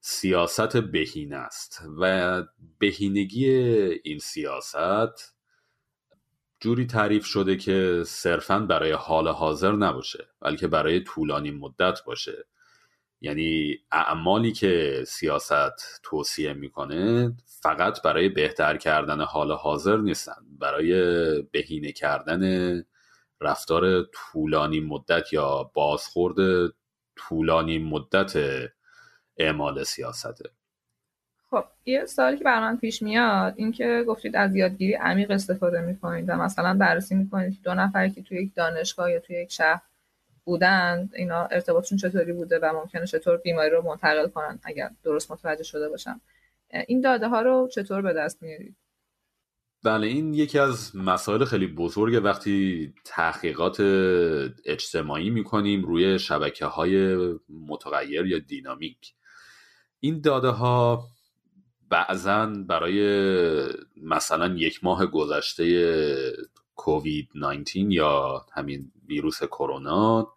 سیاست 0.00 0.76
بهینه 0.76 1.36
است 1.36 1.82
و 2.00 2.42
بهینگی 2.78 3.46
این 4.04 4.18
سیاست 4.18 5.34
جوری 6.60 6.86
تعریف 6.86 7.24
شده 7.26 7.56
که 7.56 8.02
صرفا 8.06 8.58
برای 8.58 8.92
حال 8.92 9.28
حاضر 9.28 9.72
نباشه 9.72 10.28
بلکه 10.40 10.68
برای 10.68 11.00
طولانی 11.00 11.50
مدت 11.50 12.04
باشه. 12.06 12.44
یعنی 13.20 13.78
اعمالی 13.92 14.52
که 14.52 15.04
سیاست 15.06 16.00
توصیه 16.02 16.52
می‌کنه 16.52 17.32
فقط 17.62 18.02
برای 18.02 18.28
بهتر 18.28 18.76
کردن 18.76 19.20
حال 19.20 19.52
حاضر 19.52 19.96
نیستن 19.96 20.42
برای 20.58 20.92
بهینه 21.42 21.92
کردن 21.92 22.42
رفتار 23.42 24.02
طولانی 24.02 24.80
مدت 24.80 25.32
یا 25.32 25.70
بازخورد 25.74 26.72
طولانی 27.16 27.78
مدت 27.78 28.32
اعمال 29.36 29.84
سیاسته. 29.84 30.50
خب 31.50 31.64
یه 31.86 32.04
سوالی 32.04 32.38
که 32.38 32.44
برای 32.44 32.60
من 32.60 32.76
پیش 32.76 33.02
میاد 33.02 33.54
این 33.56 33.72
که 33.72 34.04
گفتید 34.08 34.36
از 34.36 34.56
یادگیری 34.56 34.94
عمیق 34.94 35.30
استفاده 35.30 35.80
می‌کنید 35.80 36.24
و 36.28 36.36
مثلا 36.36 36.74
بررسی 36.74 37.14
می‌کنید 37.14 37.58
دو 37.64 37.74
نفری 37.74 38.10
که 38.10 38.22
توی 38.22 38.42
یک 38.42 38.54
دانشگاه 38.54 39.12
یا 39.12 39.20
توی 39.20 39.36
یک 39.36 39.52
شهر 39.52 39.82
بودن 40.44 41.10
اینا 41.14 41.44
ارتباطشون 41.44 41.98
چطوری 41.98 42.32
بوده 42.32 42.58
و 42.62 42.72
ممکنه 42.72 43.06
چطور 43.06 43.36
بیماری 43.36 43.70
رو 43.70 43.82
منتقل 43.82 44.28
کنن 44.28 44.58
اگر 44.62 44.90
درست 45.04 45.32
متوجه 45.32 45.62
شده 45.62 45.88
باشم. 45.88 46.20
این 46.86 47.00
داده 47.00 47.28
ها 47.28 47.42
رو 47.42 47.68
چطور 47.72 48.02
به 48.02 48.12
دست 48.12 48.42
میارید؟ 48.42 48.76
بله 49.84 50.06
این 50.06 50.34
یکی 50.34 50.58
از 50.58 50.96
مسائل 50.96 51.44
خیلی 51.44 51.66
بزرگه. 51.66 52.20
وقتی 52.20 52.94
تحقیقات 53.04 53.80
اجتماعی 54.64 55.30
می‌کنیم 55.30 55.84
روی 55.84 56.18
شبکه 56.18 56.66
های 56.66 57.16
متغیر 57.48 58.26
یا 58.26 58.38
دینامیک 58.38 59.14
این 60.00 60.20
داده 60.20 60.48
ها 60.48 61.08
بعضا 61.88 62.46
برای 62.46 63.02
مثلا 63.96 64.54
یک 64.54 64.84
ماه 64.84 65.06
گذشته 65.06 65.66
کووید 66.76 67.28
19 67.34 67.80
یا 67.80 68.46
همین 68.52 68.92
ویروس 69.08 69.42
کرونا 69.42 70.32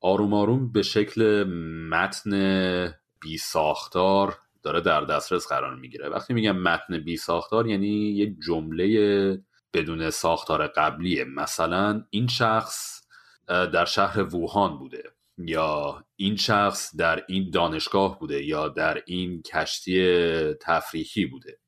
آروم 0.00 0.34
آروم 0.34 0.72
به 0.72 0.82
شکل 0.82 1.44
متن 1.90 2.94
بی 3.20 3.38
ساختار 3.38 4.38
داره 4.66 4.80
در 4.80 5.00
دسترس 5.00 5.48
قرار 5.48 5.76
می‌گیره. 5.76 6.08
وقتی 6.08 6.34
میگم 6.34 6.58
متن 6.58 6.98
بی 6.98 7.16
ساختار 7.16 7.66
یعنی 7.66 8.10
یه 8.10 8.36
جمله 8.46 9.38
بدون 9.74 10.10
ساختار 10.10 10.66
قبلیه. 10.66 11.24
مثلا 11.24 12.04
این 12.10 12.26
شخص 12.26 13.00
در 13.48 13.84
شهر 13.84 14.34
ووهان 14.34 14.78
بوده 14.78 15.02
یا 15.38 16.04
این 16.16 16.36
شخص 16.36 16.96
در 16.96 17.24
این 17.28 17.50
دانشگاه 17.50 18.18
بوده 18.18 18.44
یا 18.44 18.68
در 18.68 19.02
این 19.06 19.42
کشتی 19.42 20.54
تفریحی 20.54 21.26
بوده. 21.26 21.58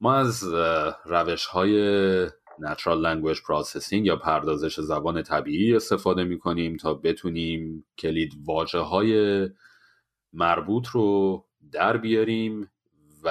ما 0.00 0.14
از 0.14 0.44
روش 1.04 1.46
های 1.46 2.28
Natural 2.66 2.98
Language 3.06 3.38
Processing 3.38 3.92
یا 3.92 4.16
پردازش 4.16 4.80
زبان 4.80 5.22
طبیعی 5.22 5.76
استفاده 5.76 6.24
می 6.24 6.38
کنیم 6.38 6.76
تا 6.76 6.94
بتونیم 6.94 7.86
کلید 7.98 8.32
واجه 8.44 8.78
های 8.78 9.48
مربوط 10.32 10.88
رو 10.88 11.46
در 11.72 11.96
بیاریم 11.96 12.70
و 13.24 13.28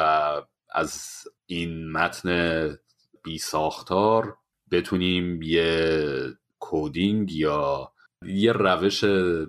از 0.72 1.24
این 1.46 1.92
متن 1.92 2.70
بی 3.24 3.38
ساختار 3.38 4.38
بتونیم 4.72 5.42
یه 5.42 6.14
کودینگ 6.60 7.32
یا 7.32 7.92
یه 8.26 8.52
روش 8.52 9.04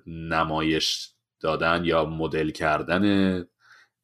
نمایش 0.06 1.12
دادن 1.40 1.84
یا 1.84 2.04
مدل 2.04 2.50
کردن 2.50 3.04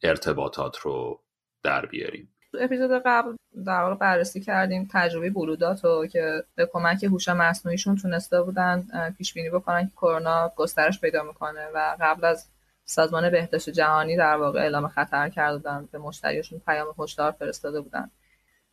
ارتباطات 0.02 0.78
رو 0.78 1.22
در 1.62 1.86
بیاریم. 1.86 2.28
تو 2.52 2.58
اپیزود 2.60 2.90
قبل 3.06 3.36
در 3.66 3.82
واقع 3.82 3.94
بررسی 3.94 4.40
کردیم 4.40 4.88
تجربه 4.92 5.30
بلودات 5.30 5.84
رو 5.84 6.06
که 6.06 6.44
به 6.54 6.68
کمک 6.72 7.04
هوش 7.04 7.28
مصنوعیشون 7.28 7.96
تونسته 7.96 8.42
بودن 8.42 8.86
پیش 9.18 9.34
بینی 9.34 9.50
بکنن 9.50 9.84
که 9.84 9.92
کرونا 9.96 10.52
گسترش 10.56 11.00
پیدا 11.00 11.22
می‌کنه 11.22 11.68
و 11.74 11.96
قبل 12.00 12.24
از 12.24 12.50
سازمان 12.86 13.30
بهداشت 13.30 13.70
جهانی 13.70 14.16
در 14.16 14.36
واقع 14.36 14.60
اعلام 14.60 14.88
خطر 14.88 15.28
کردن 15.28 15.88
به 15.92 15.98
مشتریشون 15.98 16.62
پیام 16.66 16.94
هشدار 16.98 17.32
فرستاده 17.32 17.80
بودن 17.80 18.10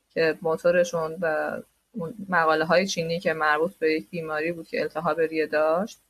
که 0.09 0.37
موتورشون 0.41 1.17
و 1.21 1.57
مقاله 2.29 2.65
های 2.65 2.87
چینی 2.87 3.19
که 3.19 3.33
مربوط 3.33 3.75
به 3.75 3.93
یک 3.93 4.09
بیماری 4.09 4.51
بود 4.51 4.67
که 4.67 4.81
التهاب 4.81 5.19
ریه 5.19 5.47
داشت 5.47 6.01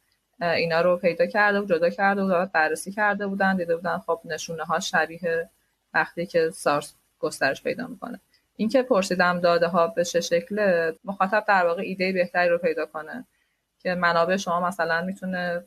اینا 0.41 0.81
رو 0.81 0.97
پیدا 0.97 1.25
کرده 1.25 1.59
و 1.59 1.65
جدا 1.65 1.89
کرده 1.89 2.21
و 2.21 2.45
بررسی 2.45 2.91
کرده 2.91 3.27
بودن 3.27 3.57
دیده 3.57 3.75
بودن 3.75 3.97
خب 3.97 4.21
نشونه 4.25 4.63
ها 4.63 4.79
شبیه 4.79 5.49
وقتی 5.93 6.25
که 6.25 6.49
سارس 6.49 6.93
گسترش 7.19 7.63
پیدا 7.63 7.87
می‌کنه. 7.87 8.19
اینکه 8.55 8.83
پرسیدم 8.83 9.39
داده 9.39 9.67
ها 9.67 9.87
به 9.87 10.05
چه 10.05 10.21
شکله 10.21 10.95
مخاطب 11.03 11.45
در 11.47 11.65
واقع 11.65 11.81
ایده 11.81 12.11
بهتری 12.11 12.49
رو 12.49 12.57
پیدا 12.57 12.85
کنه 12.85 13.25
که 13.79 13.95
منابع 13.95 14.37
شما 14.37 14.59
مثلا 14.59 15.01
می‌تونه 15.01 15.65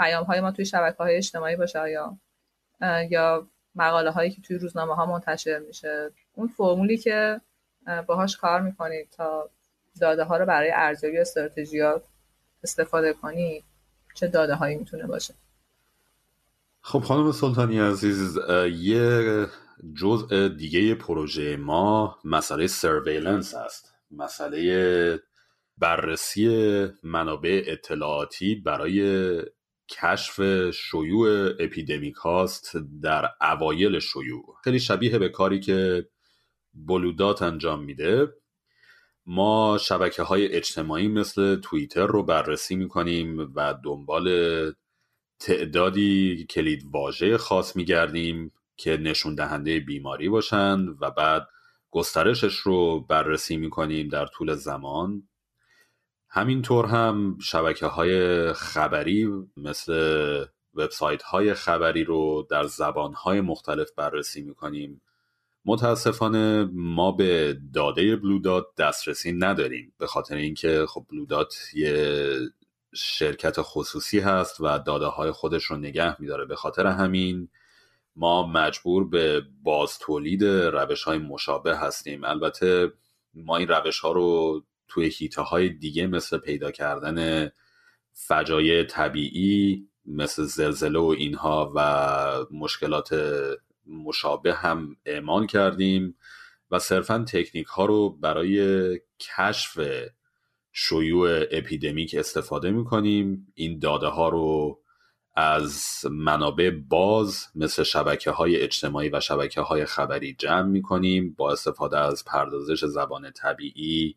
پیام 0.00 0.24
های 0.24 0.40
ما 0.40 0.50
توی 0.50 0.64
شبکه 0.64 0.96
های 0.96 1.16
اجتماعی 1.16 1.56
باشه 1.56 1.90
یا 1.90 2.18
یا 3.10 3.48
مقاله 3.74 4.10
هایی 4.10 4.30
که 4.30 4.42
توی 4.42 4.58
روزنامه 4.58 4.94
ها 4.94 5.06
منتشر 5.06 5.58
میشه. 5.58 6.10
اون 6.34 6.48
فرمولی 6.48 6.96
که 6.98 7.40
باهاش 8.06 8.36
کار 8.36 8.60
می‌کنید 8.60 9.08
تا 9.10 9.50
داده 10.00 10.24
ها 10.24 10.36
رو 10.36 10.46
برای 10.46 10.70
ارزیابی 10.74 11.18
استراتژیات 11.18 12.02
استفاده 12.62 13.12
کنید 13.12 13.64
چه 14.14 14.26
داده 14.26 14.54
هایی 14.54 14.76
می‌تونه 14.76 15.06
باشه؟ 15.06 15.34
خب 16.82 17.00
خانم 17.00 17.32
سلطانی 17.32 17.80
عزیز 17.80 18.38
یه 18.72 19.46
جزء 20.00 20.48
دیگه 20.48 20.94
پروژه 20.94 21.56
ما 21.56 22.18
مسئله 22.24 22.66
سرویلنس 22.66 23.54
هست. 23.54 23.94
مسئله 24.10 25.20
بررسی 25.78 26.88
منابع 27.02 27.62
اطلاعاتی 27.66 28.54
برای 28.54 29.42
کشف 29.90 30.40
شیوع 30.70 31.50
اپیدمیک 31.58 32.14
هاست 32.14 32.76
در 33.02 33.30
اوایل 33.40 33.98
شیوع. 33.98 34.44
خیلی 34.64 34.80
شبیه 34.80 35.18
به 35.18 35.28
کاری 35.28 35.60
که 35.60 36.08
بلودات 36.74 37.42
انجام 37.42 37.84
میده. 37.84 38.28
ما 39.26 39.78
شبکه 39.78 40.22
های 40.22 40.52
اجتماعی 40.52 41.08
مثل 41.08 41.56
توییتر 41.56 42.06
رو 42.06 42.22
بررسی 42.22 42.76
می‌کنیم 42.76 43.52
و 43.54 43.74
دنبال 43.84 44.28
تعدادی 45.40 46.46
کلید 46.50 46.82
واژه 46.92 47.38
خاص 47.38 47.76
میگردیم 47.76 48.52
که 48.76 48.96
نشون 48.96 49.34
دهنده 49.34 49.80
بیماری 49.80 50.28
باشند 50.28 50.96
و 51.00 51.10
بعد 51.10 51.48
گسترشش 51.90 52.54
رو 52.54 53.00
بررسی 53.00 53.56
می‌کنیم 53.56 54.08
در 54.08 54.26
طول 54.26 54.54
زمان. 54.54 55.28
همینطور 56.30 56.86
هم 56.86 57.38
شبکه 57.40 57.86
های 57.86 58.52
خبری 58.52 59.28
مثل 59.56 60.44
وبسایت 60.74 61.22
های 61.22 61.54
خبری 61.54 62.04
رو 62.04 62.46
در 62.50 62.64
زبان 62.64 63.14
های 63.14 63.40
مختلف 63.40 63.92
بررسی 63.96 64.42
می‌کنیم. 64.42 65.02
متاسفانه 65.64 66.68
ما 66.72 67.12
به 67.12 67.58
داده 67.74 68.16
بلودات 68.16 68.66
دسترسی 68.78 69.32
نداریم 69.32 69.94
به 69.98 70.06
خاطر 70.06 70.36
اینکه 70.36 70.86
خب 70.88 71.06
بلودات 71.10 71.56
یه 71.74 72.36
شرکت 72.94 73.56
خصوصی 73.58 74.20
هست 74.20 74.60
و 74.60 74.78
داده 74.78 75.06
های 75.06 75.30
خودش 75.30 75.64
رو 75.64 75.76
نگه 75.76 76.20
میداره. 76.20 76.44
به 76.44 76.56
خاطر 76.56 76.86
همین 76.86 77.48
ما 78.16 78.46
مجبور 78.46 79.08
به 79.08 79.42
باز 79.62 79.98
تولید 79.98 80.44
روش 80.44 81.04
های 81.04 81.18
مشابه 81.18 81.76
هستیم. 81.76 82.24
البته 82.24 82.92
ما 83.34 83.56
این 83.56 83.68
روش 83.68 84.00
ها 84.00 84.12
رو 84.12 84.62
توی 84.90 85.10
هیته 85.16 85.42
های 85.42 85.68
دیگه 85.68 86.06
مثل 86.06 86.38
پیدا 86.38 86.70
کردن 86.70 87.50
فجایع 88.12 88.84
طبیعی 88.84 89.86
مثل 90.04 90.44
زلزله 90.44 90.98
و 90.98 91.14
اینها 91.18 91.72
و 91.76 92.56
مشکلات 92.56 93.14
مشابه 93.86 94.54
هم 94.54 94.96
اعمال 95.06 95.46
کردیم 95.46 96.16
و 96.70 96.78
صرفا 96.78 97.24
تکنیک 97.28 97.66
ها 97.66 97.84
رو 97.84 98.10
برای 98.10 99.00
کشف 99.20 99.80
شیوع 100.72 101.44
اپیدمیک 101.50 102.14
استفاده 102.18 102.70
می‌کنیم. 102.70 103.52
این 103.54 103.78
داده 103.78 104.06
ها 104.06 104.28
رو 104.28 104.80
از 105.36 105.84
منابع 106.10 106.70
باز 106.70 107.46
مثل 107.54 107.82
شبکه 107.82 108.30
های 108.30 108.56
اجتماعی 108.56 109.08
و 109.08 109.20
شبکه 109.20 109.60
های 109.60 109.84
خبری 109.84 110.34
جمع 110.34 110.68
می‌کنیم 110.68 111.34
با 111.38 111.52
استفاده 111.52 111.98
از 111.98 112.24
پردازش 112.24 112.84
زبان 112.84 113.30
طبیعی 113.30 114.16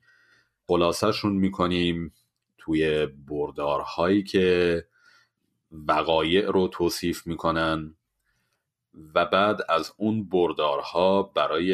خلاصهشون 0.67 1.33
می‌کنیم 1.33 2.13
توی 2.57 3.05
بردارهایی 3.05 4.23
که 4.23 4.85
وقایع 5.71 6.51
رو 6.51 6.67
توصیف 6.67 7.27
می‌کنن 7.27 7.95
و 9.15 9.25
بعد 9.25 9.59
از 9.69 9.93
اون 9.97 10.29
بردارها 10.29 11.23
برای 11.23 11.73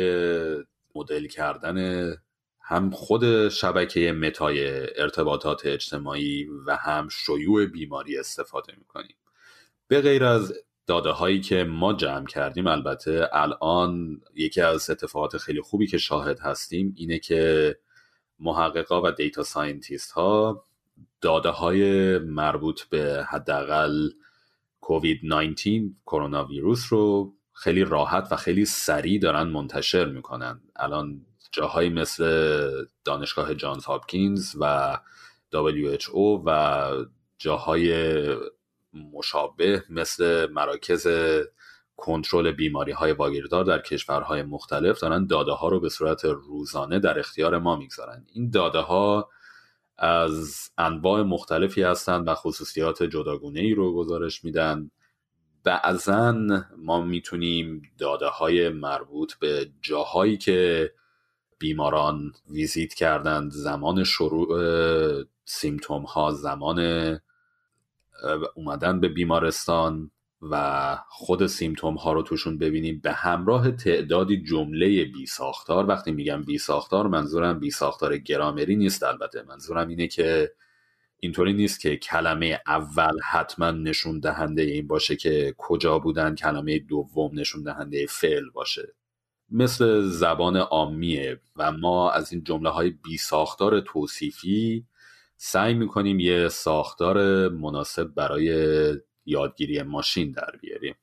مدل 0.95 1.27
کردن 1.27 2.09
هم 2.61 2.89
خود 2.89 3.49
شبکه 3.49 4.11
متای 4.11 4.67
ارتباطات 5.01 5.65
اجتماعی 5.65 6.47
و 6.67 6.75
هم 6.75 7.07
شیوع 7.09 7.65
بیماری 7.65 8.17
استفاده 8.17 8.73
می‌کنیم. 8.77 9.15
به 9.87 10.01
غیر 10.01 10.23
از 10.23 10.53
داده 10.87 11.09
هایی 11.09 11.41
که 11.41 11.63
ما 11.63 11.93
جمع 11.93 12.25
کردیم 12.25 12.67
البته 12.67 13.29
الان 13.33 14.21
یکی 14.35 14.61
از 14.61 14.89
اتفاقات 14.89 15.37
خیلی 15.37 15.61
خوبی 15.61 15.87
که 15.87 15.97
شاهد 15.97 16.39
هستیم 16.39 16.93
اینه 16.97 17.19
که 17.19 17.75
محققا 18.39 19.01
و 19.01 19.11
data 19.11 19.43
scientist 19.43 20.11
ها 20.11 20.63
داده 21.21 21.49
های 21.49 22.17
مربوط 22.17 22.81
به 22.83 23.25
حداقل 23.29 24.09
کووید 24.81 25.19
19 25.23 25.81
کرونا 26.05 26.45
ویروس 26.45 26.85
رو 26.89 27.33
خیلی 27.53 27.83
راحت 27.83 28.27
و 28.31 28.35
خیلی 28.35 28.65
سریع 28.65 29.19
دارن 29.19 29.43
منتشر 29.43 30.05
می‌کنن. 30.05 30.61
الان 30.75 31.25
جاهایی 31.51 31.89
مثل 31.89 32.85
دانشگاه 33.05 33.53
جانز 33.53 33.85
هاپکینز 33.85 34.55
و 34.59 34.97
WHO 35.53 36.41
و 36.45 36.91
جاهای 37.37 37.93
مشابه 39.13 39.83
مثل 39.89 40.51
مراکز 40.51 41.07
کنترل 41.99 42.51
بیماری 42.51 42.91
های 42.91 43.11
واگیردار 43.11 43.63
در 43.63 43.79
کشورهای 43.79 44.43
مختلف 44.43 44.99
دارن 44.99 45.25
داده 45.25 45.51
ها 45.51 45.67
رو 45.67 45.79
به 45.79 45.89
صورت 45.89 46.25
روزانه 46.25 46.99
در 46.99 47.19
اختیار 47.19 47.59
ما 47.59 47.75
می‌گذارن. 47.75 48.25
این 48.33 48.49
داده 48.49 48.79
ها 48.79 49.29
از 49.97 50.69
انواع 50.77 51.21
مختلفی 51.21 51.83
هستند 51.83 52.27
و 52.27 52.33
خصوصیات 52.33 53.03
جداگونه 53.03 53.59
ای 53.59 53.73
رو 53.73 53.95
گزارش 53.95 54.43
میدن. 54.43 54.91
بعضا 55.63 56.35
ما 56.77 57.01
می‌تونیم 57.01 57.81
داده 57.97 58.27
های 58.27 58.69
مربوط 58.69 59.33
به 59.33 59.71
جاهایی 59.81 60.37
که 60.37 60.91
بیماران 61.59 62.33
ویزیت 62.49 62.93
کردند 62.93 63.51
زمان 63.51 64.03
شروع 64.03 65.25
سیمتوم 65.45 66.03
ها 66.03 66.31
زمان 66.31 66.79
اومدن 68.55 68.99
به 68.99 69.07
بیمارستان 69.07 70.11
و 70.41 70.97
خود 71.09 71.47
سیمتوم 71.47 71.95
ها 71.95 72.13
رو 72.13 72.21
توشون 72.21 72.57
ببینیم. 72.57 72.99
به 73.03 73.11
همراه 73.11 73.71
تعدادی 73.71 74.43
جمله 74.43 75.05
بی 75.05 75.25
ساختار 75.25 75.87
وقتی 75.87 76.11
میگم 76.11 76.43
بی 76.43 76.57
ساختار 76.57 77.07
منظورم 77.07 77.59
بی 77.59 77.71
ساختار 77.71 78.17
گرامری 78.17 78.75
نیست 78.75 79.03
البته. 79.03 79.43
منظورم 79.43 79.87
اینه 79.87 80.07
که 80.07 80.51
اینطوری 81.19 81.53
نیست 81.53 81.79
که 81.79 81.97
کلمه 81.97 82.61
اول 82.67 83.19
حتما 83.31 83.71
نشون 83.71 84.19
دهنده 84.19 84.61
این 84.61 84.87
باشه 84.87 85.15
که 85.15 85.55
کجا 85.57 85.99
بودن 85.99 86.35
کلمه 86.35 86.79
دوم 86.79 87.39
نشون 87.39 87.63
دهنده 87.63 88.05
فعل 88.05 88.49
باشه. 88.49 88.95
مثل 89.51 90.01
زبان 90.01 90.57
عامیه 90.57 91.41
و 91.55 91.71
ما 91.71 92.11
از 92.11 92.33
این 92.33 92.43
جمله 92.43 92.69
های 92.69 92.89
بی 92.89 93.17
ساختار 93.17 93.79
توصیفی 93.79 94.85
سعی 95.37 95.73
می‌کنیم 95.73 96.19
یه 96.19 96.47
ساختار 96.47 97.49
مناسب 97.49 98.03
برای 98.03 98.53
یادگیری 99.29 99.83
ماشین 99.83 100.31
در 100.31 100.51
بیاریم. 100.61 100.95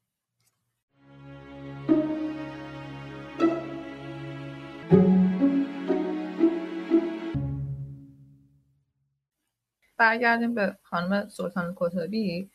برگردیم 9.99 10.55
به 10.55 10.77
خانم 10.83 11.29
سلطان 11.29 11.75
کتابی. 11.77 12.51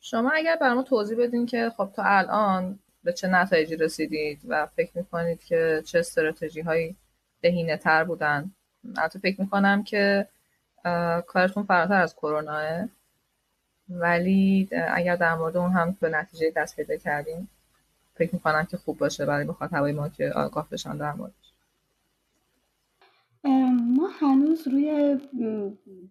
شما 0.00 0.30
اگر 0.30 0.56
برای 0.60 0.84
توضیح 0.84 1.18
بدین 1.18 1.46
که 1.46 1.72
خب 1.76 1.92
تا 1.96 2.02
الان 2.04 2.78
به 3.04 3.12
چه 3.12 3.28
نتایجی 3.28 3.76
رسیدید 3.76 4.42
و 4.48 4.66
فکر 4.66 4.90
می‌کنید 4.94 5.44
که 5.44 5.82
چه 5.86 5.98
استراتژی 5.98 6.60
هایی 6.60 6.96
بهینه 7.40 7.76
تر 7.76 8.04
بودن؟ 8.04 8.52
البته 8.96 9.18
فکر 9.18 9.40
می‌کنم 9.40 9.84
که 9.84 10.28
کارتون 11.26 11.62
فراتر 11.62 12.02
از 12.02 12.16
کروناه 12.16 12.88
ولی 13.88 14.68
اگر 14.88 15.16
در 15.16 15.34
مورد 15.34 15.56
اون 15.56 15.70
هم 15.70 15.96
به 16.00 16.08
نتیجه 16.08 16.52
دست 16.56 16.76
پیدا 16.76 16.96
کردیم 16.96 17.48
فکر 18.14 18.34
می‌کنم 18.34 18.64
که 18.64 18.76
خوب 18.76 18.98
باشه 18.98 19.26
برای 19.26 19.44
مخاطبای 19.44 19.92
ما 19.92 20.08
که 20.08 20.30
آگاه 20.30 20.68
بشن 20.70 20.96
در 20.96 21.12
موردش. 21.12 21.52
ما 23.82 24.08
هنوز 24.20 24.68
روی 24.68 25.18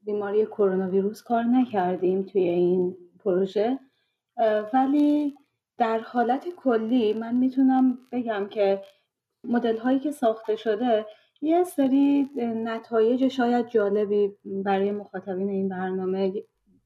بیماری 0.05 0.45
کرونا 0.45 0.89
ویروس 0.89 1.23
کار 1.23 1.43
نکردیم 1.43 2.23
توی 2.23 2.41
این 2.41 2.97
پروژه. 3.23 3.79
ولی 4.73 5.36
در 5.77 5.99
حالت 5.99 6.45
کلی 6.57 7.13
من 7.13 7.36
می‌تونم 7.36 7.97
بگم 8.12 8.47
که 8.49 8.81
مدل 9.43 9.77
هایی 9.77 9.99
که 9.99 10.12
ساخته 10.12 10.55
شده 10.55 11.05
یه 11.41 11.63
سری 11.63 12.29
نتایج 12.38 13.27
شاید 13.27 13.67
جالبی 13.67 14.36
برای 14.45 14.91
مخاطبین 14.91 15.49
این 15.49 15.69
برنامه 15.69 16.34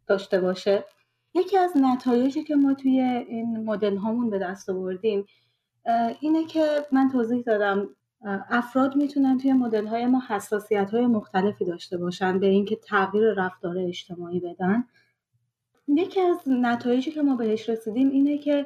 داشته 0.08 0.42
باشه. 0.42 0.86
یکی 1.34 1.58
از 1.58 1.72
نتایجی 1.76 2.44
که 2.44 2.56
ما 2.56 2.74
توی 2.74 3.00
این 3.02 3.66
مدل 3.66 3.98
هامون 3.98 4.30
به 4.30 4.40
دست 4.40 4.70
آوردیم 4.70 5.26
اینه 6.20 6.46
که 6.46 6.86
من 6.92 7.10
توضیح 7.12 7.42
دادم 7.42 7.90
افراد 8.50 8.96
می‌تونن 8.96 9.38
توی 9.38 9.54
مدل 9.54 9.88
های 9.88 10.06
ما 10.06 10.22
حساسیت 10.28 10.92
های 10.92 11.06
مختلفی 11.06 11.66
داشته 11.66 11.98
باشن 11.98 12.40
به 12.40 12.48
اینکه 12.48 12.76
تغییر 12.76 13.34
رفتار 13.34 13.78
اجتماعی 13.78 14.40
بدن. 14.40 14.84
یکی 15.88 16.22
از 16.22 16.38
نتایجی 16.48 17.12
که 17.12 17.22
ما 17.22 17.36
بهش 17.36 17.70
رسیدیم 17.70 18.10
اینه 18.10 18.38
که 18.38 18.66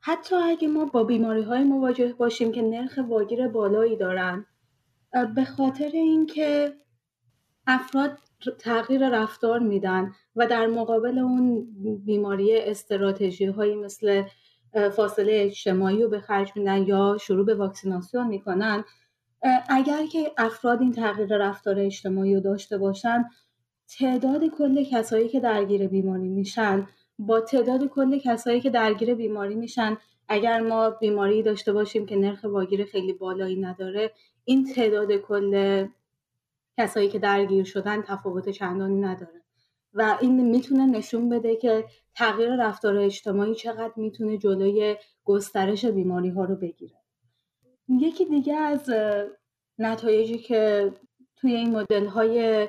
حتی 0.00 0.36
اگه 0.36 0.68
ما 0.68 0.84
با 0.84 1.04
بیماری 1.04 1.42
های 1.42 1.64
مواجه 1.64 2.12
باشیم 2.12 2.52
که 2.52 2.62
نرخ 2.62 2.98
واگیر 3.08 3.48
بالایی 3.48 3.96
دارن 3.96 4.46
به 5.34 5.44
خاطر 5.44 5.90
اینکه 5.92 6.72
افراد 7.66 8.18
تغییر 8.58 9.08
رفتار 9.08 9.58
میدن 9.58 10.12
و 10.36 10.46
در 10.46 10.66
مقابل 10.66 11.18
اون 11.18 11.66
بیماری 12.04 12.56
استراتژی 12.56 13.46
هایی 13.46 13.74
مثل 13.74 14.22
فاصله 14.92 15.32
اجتماعی 15.34 16.02
رو 16.02 16.08
به 16.08 16.20
خرج 16.20 16.52
میدن 16.56 16.82
یا 16.82 17.16
شروع 17.20 17.46
به 17.46 17.54
واکسیناسیون 17.54 18.26
می‌کنن 18.26 18.84
اگر 19.68 20.06
که 20.06 20.32
افراد 20.38 20.80
این 20.80 20.92
تغییر 20.92 21.36
رفتار 21.36 21.78
اجتماعی 21.78 22.34
رو 22.34 22.40
داشته 22.40 22.78
باشن 22.78 23.24
تعداد 23.98 24.44
کل 24.46 24.84
کسایی 24.84 25.28
که 25.28 25.40
درگیر 25.40 25.86
بیماری 25.86 26.28
میشن 26.28 26.86
با 27.18 27.40
تعداد 27.40 27.84
کل 27.84 28.18
کسایی 28.18 28.60
که 28.60 28.70
درگیر 28.70 29.14
بیماری 29.14 29.54
میشن 29.54 29.96
اگر 30.28 30.60
ما 30.60 30.90
بیماری 30.90 31.42
داشته 31.42 31.72
باشیم 31.72 32.06
که 32.06 32.16
نرخ 32.16 32.40
واگیر 32.44 32.84
خیلی 32.84 33.12
بالایی 33.12 33.60
نداره 33.60 34.12
این 34.44 34.72
تعداد 34.74 35.12
کل 35.12 35.86
کسایی 36.80 37.08
که 37.08 37.18
درگیر 37.18 37.64
شدن 37.64 38.02
تفاوت 38.02 38.48
چندانی 38.48 39.00
نداره. 39.00 39.42
و 39.94 40.18
این 40.20 40.50
می‌تونه 40.50 40.86
نشون 40.86 41.28
بده 41.28 41.56
که 41.56 41.84
تغییر 42.14 42.56
رفتار 42.56 42.96
اجتماعی 42.96 43.54
چقدر 43.54 43.92
می‌تونه 43.96 44.38
جلوی 44.38 44.96
گسترش 45.24 45.84
بیماری 45.84 46.28
ها 46.28 46.44
رو 46.44 46.56
بگیره. 46.56 46.94
یکی 47.88 48.24
دیگه 48.24 48.54
از 48.54 48.90
نتایجی 49.78 50.38
که 50.38 50.92
توی 51.36 51.54
این 51.54 51.76
مدل 51.76 52.06
های 52.06 52.68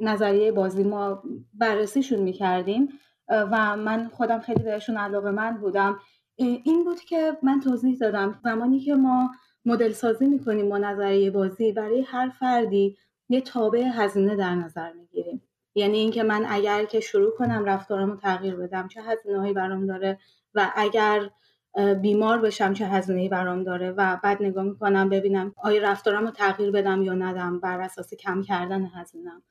نظریه 0.00 0.52
بازی 0.52 0.84
ما 0.84 1.22
بررسیشون 1.54 2.18
می‌کردیم 2.18 2.88
و 3.28 3.76
من 3.76 4.08
خودم 4.08 4.40
خیلی 4.40 4.62
بهشون 4.62 4.96
علاقه 4.96 5.30
من 5.30 5.56
بودم 5.56 5.98
این 6.36 6.84
بود 6.84 7.00
که 7.00 7.36
من 7.42 7.60
توضیح 7.60 7.98
دادم 7.98 8.40
زمانی 8.44 8.80
که 8.80 8.94
ما 8.94 9.30
مدل 9.64 9.92
سازی 9.92 10.26
می‌کنیم 10.26 10.68
با 10.68 10.78
نظریه 10.78 11.30
بازی 11.30 11.72
برای 11.72 12.00
هر 12.00 12.28
فردی 12.28 12.96
یه 13.30 13.40
تابع 13.40 13.84
هزینه 13.94 14.36
در 14.36 14.54
نظر 14.54 14.92
می‌گیریم. 14.92 15.42
یعنی 15.74 15.98
اینکه 15.98 16.22
من 16.22 16.46
اگر 16.48 16.84
که 16.84 17.00
شروع 17.00 17.30
کنم 17.30 17.64
رفتارمو 17.64 18.16
تغییر 18.16 18.56
بدم 18.56 18.88
چه 18.88 19.02
هزینه 19.02 19.40
هایی 19.40 19.52
برام 19.52 19.86
داره 19.86 20.18
و 20.54 20.72
اگر 20.76 21.30
بیمار 22.02 22.38
بشم 22.38 22.72
چه 22.72 22.86
هزینه 22.86 23.28
برام 23.28 23.64
داره 23.64 23.90
و 23.90 24.18
بعد 24.22 24.42
نگاه 24.42 24.64
می‌کنم 24.64 25.08
ببینم 25.08 25.54
آیا 25.56 25.82
رفتارمو 25.82 26.30
تغییر 26.30 26.70
بدم 26.70 27.02
یا 27.02 27.14
ندم 27.14 27.60
بر 27.60 27.80
اساس 27.80 28.14
کم 28.14 28.42
کردن 28.42 28.86
هزینم 28.94 29.42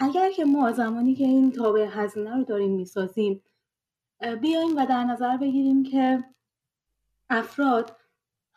اگر 0.00 0.30
که 0.30 0.44
ما 0.44 0.72
زمانی 0.72 1.14
که 1.14 1.24
این 1.24 1.52
تابع 1.52 1.88
هزینه 1.90 2.36
رو 2.36 2.44
داریم 2.44 2.70
می‌سازیم 2.76 3.42
بیایم 4.40 4.76
و 4.76 4.86
در 4.86 5.04
نظر 5.04 5.36
بگیریم 5.36 5.82
که 5.82 6.24
افراد 7.30 7.96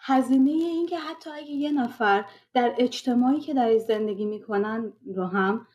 هزینه 0.05 0.51
این 0.51 0.85
که 0.85 0.99
حتی 0.99 1.29
اگه 1.29 1.51
یه 1.51 1.71
نفر 1.71 2.25
در 2.53 2.75
اجتماعی 2.77 3.39
که 3.39 3.53
در 3.53 3.77
زندگی 3.77 4.25
می‌کنن 4.25 4.93
رو 5.15 5.25
هم 5.25 5.67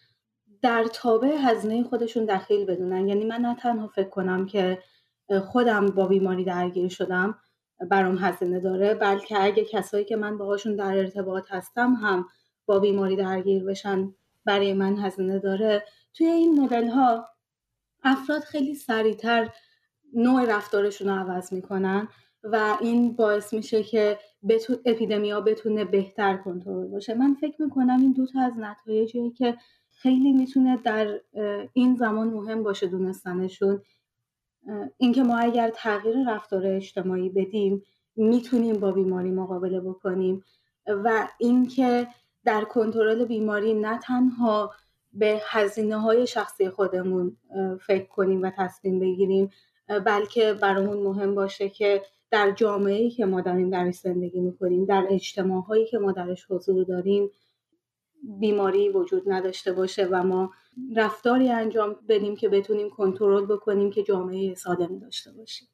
در 0.63 0.85
تابع 0.85 1.37
هزینه 1.41 1.85
خودشون 1.85 2.25
دخیل 2.25 2.67
بدونن. 2.67 3.09
یعنی 3.09 3.25
من 3.25 3.41
نه 3.41 3.55
تنها 3.55 3.89
فکر 3.89 4.09
کنم 4.09 4.47
که 4.47 4.79
خودم 5.47 5.87
با 5.87 6.07
بیماری 6.07 6.45
درگیر 6.45 6.89
شدم 6.89 7.39
برام 7.91 8.19
هزینه 8.19 8.61
داره 8.61 8.95
بلکه 8.95 9.43
اگه 9.45 9.65
کسایی 9.65 10.05
که 10.05 10.17
من 10.17 10.39
باهاشون 10.39 10.77
در 10.77 10.99
ارتباط 10.99 11.45
هستم 11.51 11.93
هم 11.93 12.27
با 12.67 12.79
بیماری 12.79 13.17
درگیر 13.17 13.65
بشن 13.65 14.15
برای 14.45 14.75
من 14.75 14.97
هزینه 14.97 15.39
داره. 15.39 15.85
توی 16.15 16.27
این 16.27 16.61
مدل 16.61 16.89
ها 16.89 17.29
افراد 18.05 18.43
خیلی 18.43 18.75
سریعتر 18.75 19.51
نوع 20.15 20.57
رفتارشون 20.57 21.09
رو 21.09 21.15
عوض 21.15 21.53
می‌کنن. 21.53 22.09
و 22.45 22.77
این 22.81 23.13
باعث 23.13 23.55
میشه 23.55 23.83
که 23.83 24.19
بتو... 24.49 24.77
اپیدمیا 24.85 25.41
بتونه 25.41 25.85
بهتر 25.85 26.37
کنترل 26.37 26.87
باشه. 26.87 27.15
من 27.15 27.35
فکر 27.35 27.63
می‌کنم 27.63 28.01
این 28.01 28.13
دو 28.13 28.27
تا 28.27 28.41
از 28.41 28.53
نتایجیه 28.59 29.31
که 29.31 29.57
خیلی 29.91 30.33
می‌تونه 30.33 30.77
در 30.77 31.21
این 31.73 31.97
زمان 31.97 32.29
مهم 32.29 32.63
باشه 32.63 32.87
دونستنشون 32.87 33.83
اینکه 34.97 35.23
ما 35.23 35.39
اگر 35.39 35.71
تغییر 35.75 36.31
رفتار 36.31 36.67
اجتماعی 36.67 37.29
بدیم 37.29 37.83
می‌تونیم 38.17 38.81
با 38.81 38.93
بیماری 38.93 39.31
مقابله 39.31 39.81
بکنیم 39.81 40.45
و 40.87 41.29
اینکه 41.39 42.07
در 42.45 42.65
کنترل 42.65 43.25
بیماری 43.25 43.75
نه 43.75 43.99
تنها 43.99 44.73
به 45.13 45.41
هزینه 45.49 45.97
های 45.97 46.27
شخصی 46.27 46.69
خودمون 46.69 47.37
فکر 47.87 48.07
کنیم 48.07 48.43
و 48.43 48.51
تصمیم 48.57 48.99
بگیریم 48.99 49.51
بلکه 50.07 50.53
برامون 50.53 50.97
مهم 50.97 51.35
باشه 51.35 51.69
که 51.69 52.03
در 52.31 52.51
جامعه‌ای 52.51 53.11
که 53.11 53.27
ما 53.27 53.41
داریم 53.41 53.71
درش 53.71 53.95
زندگی 53.95 54.41
می‌کنیم 54.41 54.85
در 54.85 55.07
اجتماعهایی 55.11 55.87
که 55.87 55.99
ما 55.99 56.13
درش 56.13 56.47
حضور 56.51 56.85
داریم 56.85 57.31
بیماری 58.23 58.89
وجود 58.89 59.23
نداشته 59.27 59.73
باشه 59.73 60.07
و 60.11 60.23
ما 60.23 60.53
رفتاری 60.97 61.51
انجام 61.51 61.97
بدیم 62.09 62.37
که 62.37 62.49
بتونیم 62.49 62.91
کنترل 62.91 63.47
بکنیم 63.47 63.91
که 63.91 64.03
جامعه 64.03 64.55
سالمی 64.55 64.99
داشته 65.01 65.33
باشیم. 65.33 65.69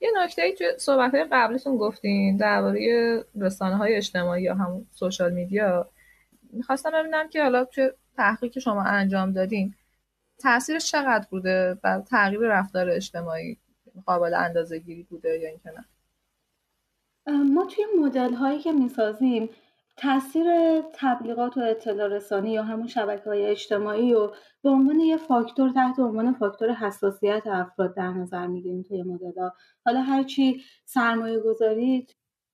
یه 0.00 0.10
نکته 0.16 0.42
ای 0.42 0.54
توی 0.54 0.66
صحبت 0.78 1.14
های 1.14 1.24
قبلتون 1.32 1.76
گفتین 1.76 2.36
درباره 2.36 3.24
رسانه 3.40 3.76
های 3.76 3.96
اجتماعی 3.96 4.42
یا 4.42 4.54
همون 4.54 4.86
سوشال 4.90 5.32
میدیا. 5.32 5.90
می‌خواستم 6.52 6.90
ببینم 6.90 7.28
که 7.28 7.42
حالا 7.42 7.64
توی 7.64 7.90
تحقیق 8.16 8.52
که 8.52 8.60
شما 8.60 8.82
انجام 8.82 9.32
دادین 9.32 9.74
تاثیرش 10.38 10.90
چقدر 10.90 11.26
بوده 11.30 11.78
بر 11.82 12.00
تغییر 12.00 12.40
رفتار 12.40 12.90
اجتماعی؟ 12.90 13.58
قابل 14.06 14.34
اندازه 14.34 14.78
گیری 14.78 15.02
بوده 15.02 15.38
یا 15.38 15.48
اینکه 15.48 15.70
نه؟ 15.70 15.84
ما 17.44 17.66
توی 17.66 17.84
مدل 18.00 18.34
هایی 18.34 18.58
که 18.58 18.72
می‌سازیم 18.72 19.48
تاثیر 19.96 20.46
تبلیغات 20.94 21.56
و 21.56 21.60
اطلاع 21.60 22.08
رسانی 22.08 22.52
یا 22.52 22.62
همون 22.62 22.86
شبکه 22.86 23.24
های 23.24 23.46
اجتماعی 23.46 24.14
رو 24.14 24.34
به 24.62 24.70
عنوان 24.70 25.00
یه 25.00 25.16
فاکتور 25.16 25.70
تحت 25.70 25.98
عنوان 25.98 26.32
فاکتور 26.32 26.72
حساسیت 26.72 27.42
افراد 27.46 27.94
در 27.94 28.12
نظر 28.12 28.46
می‌گیریم 28.46 28.82
توی 28.82 29.02
مدل 29.02 29.40
ها 29.40 29.52
حالا 29.84 30.00
هرچی 30.02 30.62
سرمایه 30.84 31.40
گذاری 31.40 32.06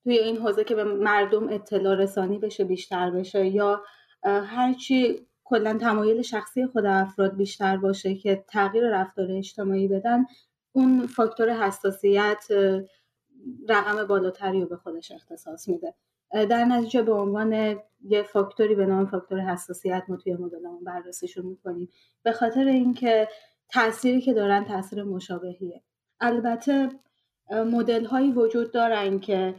توی 0.04 0.18
این 0.18 0.36
حوزه 0.36 0.64
که 0.64 0.74
به 0.74 0.84
مردم 0.84 1.48
اطلاع 1.48 1.94
رسانی 1.94 2.38
بشه 2.38 2.64
بیشتر 2.64 3.10
بشه 3.10 3.46
یا 3.46 3.82
هرچی 4.24 5.26
کلا 5.44 5.78
تمایل 5.78 6.22
شخصی 6.22 6.66
خود 6.66 6.86
افراد 6.86 7.36
بیشتر 7.36 7.76
باشه 7.76 8.14
که 8.14 8.44
تغییر 8.48 8.90
رفتار 8.90 9.32
اجتماعی 9.32 9.88
بدن 9.88 10.26
اون 10.72 11.06
فاکتور 11.06 11.50
حساسیت 11.50 12.44
رقم 13.68 14.06
بالاتری 14.06 14.60
رو 14.60 14.66
به 14.66 14.76
خودش 14.76 15.12
اختصاص 15.12 15.68
میده. 15.68 15.94
در 16.32 16.64
نتیجه 16.64 17.02
به 17.02 17.12
عنوان 17.12 17.80
یه 18.04 18.22
فاکتوری 18.22 18.74
به 18.74 18.86
نام 18.86 19.06
فاکتور 19.06 19.40
حساسیت 19.40 20.02
ما 20.08 20.16
توی 20.16 20.34
مدلمون 20.34 20.84
بررسیشون 20.84 21.46
می‌کنیم. 21.46 21.88
به 22.22 22.32
خاطر 22.32 22.64
اینکه 22.64 23.28
تأثیری 23.68 24.20
که 24.20 24.34
دارن 24.34 24.64
تاثیر 24.64 25.02
مشابهیه. 25.02 25.82
البته 26.20 26.88
مدل 27.50 28.04
هایی 28.04 28.32
وجود 28.32 28.72
دارن 28.72 29.20
که 29.20 29.54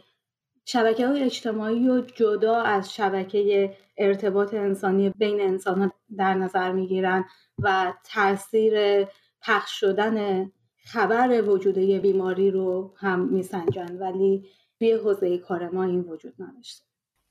شبکه 0.65 1.07
های 1.07 1.23
اجتماعی 1.23 1.87
رو 1.87 2.01
جدا 2.01 2.55
از 2.61 2.93
شبکه 2.93 3.75
ارتباط 3.97 4.53
انسانی 4.53 5.09
بین 5.09 5.41
انسان 5.41 5.81
ها 5.81 5.91
در 6.17 6.33
نظر 6.33 6.71
می‌گیرن 6.71 7.25
و 7.59 7.93
تاثیر 8.13 9.05
پخش 9.41 9.79
شدن 9.79 10.51
خبر 10.85 11.41
وجود 11.41 11.77
یه 11.77 11.99
بیماری 11.99 12.51
رو 12.51 12.91
هم 12.95 13.19
میسنجن 13.19 13.97
ولی 13.97 14.45
توی 14.79 14.91
حوزه 14.91 15.37
کار 15.37 15.69
ما 15.69 15.83
این 15.83 16.01
وجود 16.01 16.33
نداشته. 16.39 16.83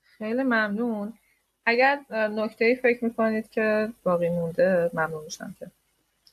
خیلی 0.03 0.43
ممنون. 0.43 1.13
اگر 1.65 1.99
نکته 2.11 2.65
ای 2.65 2.75
فکر 2.75 3.05
می‌کنید 3.05 3.49
که 3.49 3.89
باقی 4.03 4.29
مونده 4.29 4.91
ممنون 4.93 5.23
میشم 5.23 5.55
که 5.59 5.71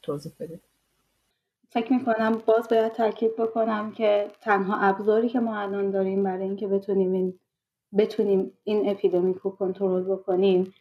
توضیح 0.02 0.32
بدید. 0.40 0.60
فکر 1.70 1.92
می‌کنم 1.92 2.42
باز 2.46 2.68
باید 2.68 2.92
تاکید 2.92 3.36
بکنم 3.36 3.92
که 3.92 4.30
تنها 4.40 4.76
ابزاری 4.80 5.28
که 5.28 5.40
ما 5.40 5.58
الان 5.58 5.90
داریم 5.90 6.22
برای 6.22 6.42
اینکه 6.42 6.66
بتونیم 6.66 7.12
این 7.12 7.38
بتونیم 7.98 8.52
این 8.64 8.90
اپیدمیک 8.90 9.36
رو 9.36 9.50
کنترل 9.50 10.02
بکنیم 10.02 10.74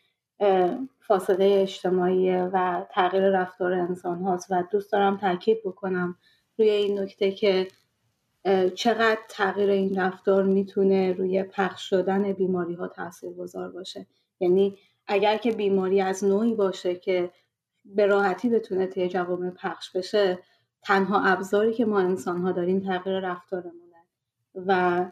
فاصله 0.99 1.59
اجتماعی 1.61 2.35
و 2.35 2.85
تغییر 2.91 3.29
رفتار 3.29 3.73
انسان 3.73 4.21
هاست 4.21 4.47
و 4.51 4.63
دوست 4.71 4.91
دارم 4.91 5.17
تاکید 5.17 5.57
بکنم 5.65 6.15
روی 6.57 6.69
این 6.69 6.99
نکته 6.99 7.31
که 7.31 7.67
چقدر 8.75 9.19
تغییر 9.29 9.69
این 9.69 9.99
رفتار 9.99 10.43
می‌تونه 10.43 11.13
روی 11.13 11.43
پخش 11.43 11.89
شدن 11.89 12.33
بیماری 12.33 12.73
ها 12.73 12.87
تاثیر 12.87 13.33
گذار 13.33 13.69
باشه. 13.69 14.07
یعنی 14.39 14.77
اگر 15.07 15.37
که 15.37 15.51
بیماری 15.51 16.01
از 16.01 16.23
نوعی 16.23 16.53
باشه 16.53 16.95
که 16.95 17.31
به 17.85 18.05
راحتی 18.05 18.49
بتونه 18.49 18.87
طی 18.87 19.07
جوامع 19.07 19.49
پخش 19.49 19.91
بشه 19.91 20.39
تنها 20.81 21.23
ابزاری 21.23 21.73
که 21.73 21.85
ما 21.85 21.99
انسان 21.99 22.41
ها 22.41 22.51
داریم 22.51 22.79
تغییر 22.79 23.19
رفتارمونه. 23.19 23.79
و 24.55 25.05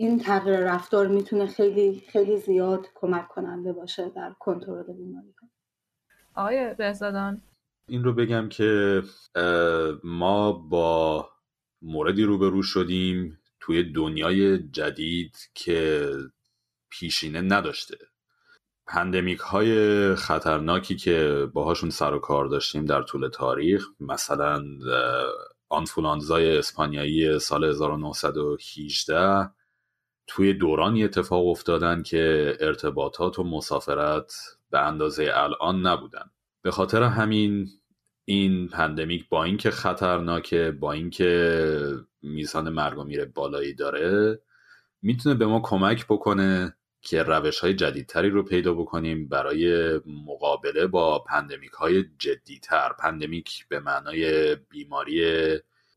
این 0.00 0.18
تغییر 0.18 0.60
رفتار 0.60 1.06
می‌تونه 1.06 1.46
خیلی 1.46 2.04
خیلی 2.12 2.36
زیاد 2.36 2.86
کمک 2.94 3.28
کننده 3.28 3.72
باشه 3.72 4.12
در 4.16 4.34
کنترل 4.38 4.92
بیماری 4.92 5.34
ها. 5.42 5.48
آقای 6.34 6.74
بهزادان. 6.74 7.42
این 7.88 8.04
رو 8.04 8.12
بگم 8.12 8.48
که 8.48 9.02
ما 10.04 10.52
با 10.52 11.28
موردی 11.82 12.24
روبرو 12.24 12.62
شدیم 12.62 13.38
توی 13.60 13.92
دنیای 13.92 14.58
جدید 14.58 15.36
که 15.54 16.10
پیشینه 16.90 17.40
نداشته. 17.40 17.96
پندمیک 18.86 19.38
های 19.38 20.14
خطرناکی 20.14 20.96
که 20.96 21.46
باهاشون 21.52 21.90
سر 21.90 22.14
و 22.14 22.18
کار 22.18 22.46
داشتیم 22.46 22.84
در 22.84 23.02
طول 23.02 23.28
تاریخ 23.28 23.86
مثلا 24.00 24.64
آنفولانزای 25.68 26.58
اسپانیایی 26.58 27.38
سال 27.38 27.64
1918 27.64 29.57
توی 30.28 30.52
دورانی 30.52 31.04
اتفاق 31.04 31.46
افتادن 31.46 32.02
که 32.02 32.52
ارتباطات 32.60 33.38
و 33.38 33.44
مسافرت 33.44 34.32
به 34.70 34.78
اندازه 34.78 35.30
الان 35.34 35.86
نبودن. 35.86 36.30
به 36.62 36.70
خاطر 36.70 37.02
همین 37.02 37.68
این 38.24 38.68
pandemic 38.68 39.28
با 39.28 39.44
اینکه 39.44 39.70
خطرناکه 39.70 40.70
با 40.80 40.92
اینکه 40.92 41.70
میزان 42.22 42.68
مرگ 42.68 42.98
و 42.98 43.04
میر 43.04 43.24
بالایی 43.24 43.74
داره 43.74 44.40
می‌تونه 45.02 45.34
به 45.34 45.46
ما 45.46 45.60
کمک 45.64 46.06
بکنه 46.06 46.74
که 47.00 47.22
روش 47.22 47.58
های 47.58 47.74
جدیدتری 47.74 48.30
رو 48.30 48.42
پیدا 48.42 48.74
بکنیم 48.74 49.28
برای 49.28 49.92
مقابله 50.26 50.86
با 50.86 51.18
pandemic 51.18 51.70
های 51.70 52.04
جدیتر. 52.18 52.92
pandemic 52.98 53.68
به 53.68 53.80
معنای 53.80 54.54
بیماری 54.56 55.22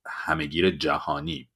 همگیر 0.06 0.72
جهانی. 0.72 1.50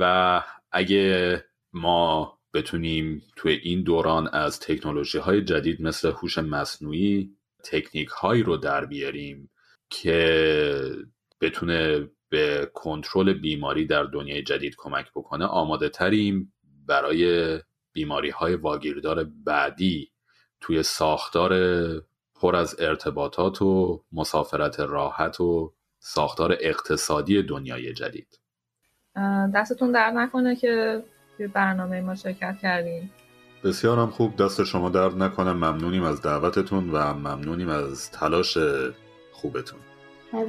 و 0.00 0.42
اگه 0.72 1.44
ما 1.76 2.38
بتونیم 2.54 3.22
توی 3.36 3.52
این 3.52 3.82
دوران 3.82 4.28
از 4.28 4.60
تکنولوژی 4.60 5.18
های 5.18 5.44
جدید 5.44 5.82
مثل 5.82 6.10
هوش 6.10 6.38
مصنوعی 6.38 7.36
تکنیک 7.64 8.08
هایی 8.08 8.42
رو 8.42 8.56
در 8.56 8.84
بیاریم 8.84 9.50
که 9.90 10.96
بتونه 11.40 12.08
به 12.28 12.70
کنترل 12.74 13.32
بیماری 13.32 13.86
در 13.86 14.04
دنیای 14.04 14.42
جدید 14.42 14.74
کمک 14.78 15.06
بکنه. 15.16 15.44
آماده 15.44 15.88
تریم 15.88 16.52
برای 16.86 17.58
بیماری 17.92 18.30
های 18.30 18.54
واگیردار 18.54 19.24
بعدی 19.24 20.12
توی 20.60 20.82
ساختار 20.82 21.52
پر 22.34 22.56
از 22.56 22.76
ارتباطات 22.80 23.62
و 23.62 24.02
مسافرت 24.12 24.80
راحت 24.80 25.40
و 25.40 25.74
ساختار 25.98 26.56
اقتصادی 26.60 27.42
دنیای 27.42 27.92
جدید. 27.92 28.40
دستتون 29.54 29.92
در 29.92 30.10
نکنه 30.10 30.56
که 30.56 31.04
توی 31.36 31.46
برنامه 31.46 32.00
ما 32.00 32.14
شرکت 32.14 32.58
کردیم 32.62 33.10
بسیارم 33.64 34.10
خوب 34.10 34.36
دست 34.36 34.64
شما 34.64 34.88
درد 34.88 35.22
نکنه. 35.22 35.52
ممنونیم 35.52 36.02
از 36.02 36.22
دعوتتون 36.22 36.90
و 36.90 37.14
ممنونیم 37.14 37.68
از 37.68 38.10
تلاش 38.10 38.58
خوبتون. 39.32 39.78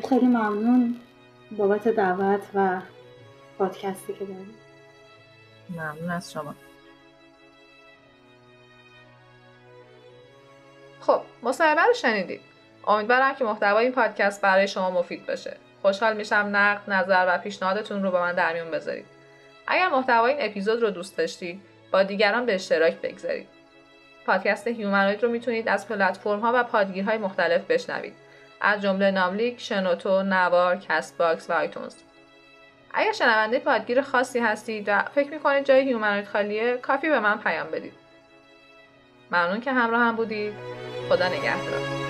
خیلی 0.10 0.26
ممنون 0.26 0.96
بابت 1.58 1.88
دعوت 1.88 2.42
و 2.54 2.82
پادکستی 3.58 4.14
که 4.14 4.26
داریم 4.26 4.56
ممنون 5.70 6.12
از 6.12 6.32
شما. 6.32 6.56
خب 11.00 11.22
مصاحبه 11.44 11.82
رو 11.82 11.94
شنیدید. 11.94 12.42
امیدوارم 12.88 13.36
که 13.36 13.44
محتوای 13.44 13.86
این 13.86 13.94
پادکست 13.94 14.42
برای 14.42 14.68
شما 14.68 14.92
مفید 14.92 15.26
باشه. 15.26 15.58
خوشحال 15.82 16.18
میشم 16.18 16.50
نقد 16.54 16.92
نظر 16.92 17.26
و 17.30 17.38
پیشنهادتون 17.38 18.04
رو 18.04 18.12
با 18.12 18.22
من 18.22 18.34
در 18.34 18.54
میون 18.54 18.72
بذارید. 18.72 19.17
اگر 19.68 19.90
محتوای 19.90 20.34
این 20.34 20.50
اپیزود 20.50 20.82
رو 20.82 20.90
دوست 20.90 21.18
داشتید 21.18 21.62
با 21.92 22.04
دیگران 22.04 22.46
به 22.46 22.56
اشتراک 22.56 22.94
بگذارید. 23.02 23.48
پادکست 24.26 24.68
Humanoid 24.68 25.24
رو 25.24 25.30
می‌تونید 25.30 25.70
از 25.70 25.88
پلتفرم 25.88 26.40
ها 26.40 26.52
و 26.56 26.64
پادگیرهای 26.64 27.18
مختلف 27.18 27.62
بشنوید. 27.66 28.14
از 28.62 28.82
جمله 28.82 29.12
ناملیک، 29.12 29.62
شنوتو، 29.62 30.24
نوار، 30.24 30.76
Castbox 30.76 31.50
و 31.50 31.54
iTunes. 31.54 31.96
اگر 32.94 33.12
شنونده 33.12 33.60
پادگیر 33.60 34.02
خاصی 34.02 34.40
هستید 34.40 34.84
و 34.88 35.04
فکر 35.16 35.30
می‌کنید 35.30 35.66
جای 35.66 35.82
Humanoid 35.82 36.28
خالیه 36.28 36.78
کافی 36.78 37.10
به 37.10 37.20
من 37.20 37.38
پیام 37.38 37.68
بدید. 37.72 37.94
ممنون 39.32 39.62
که 39.62 39.72
همراه 39.72 40.02
هم 40.02 40.16
بودید. 40.16 40.54
خدا 41.10 41.28
نگهدار. 41.28 42.07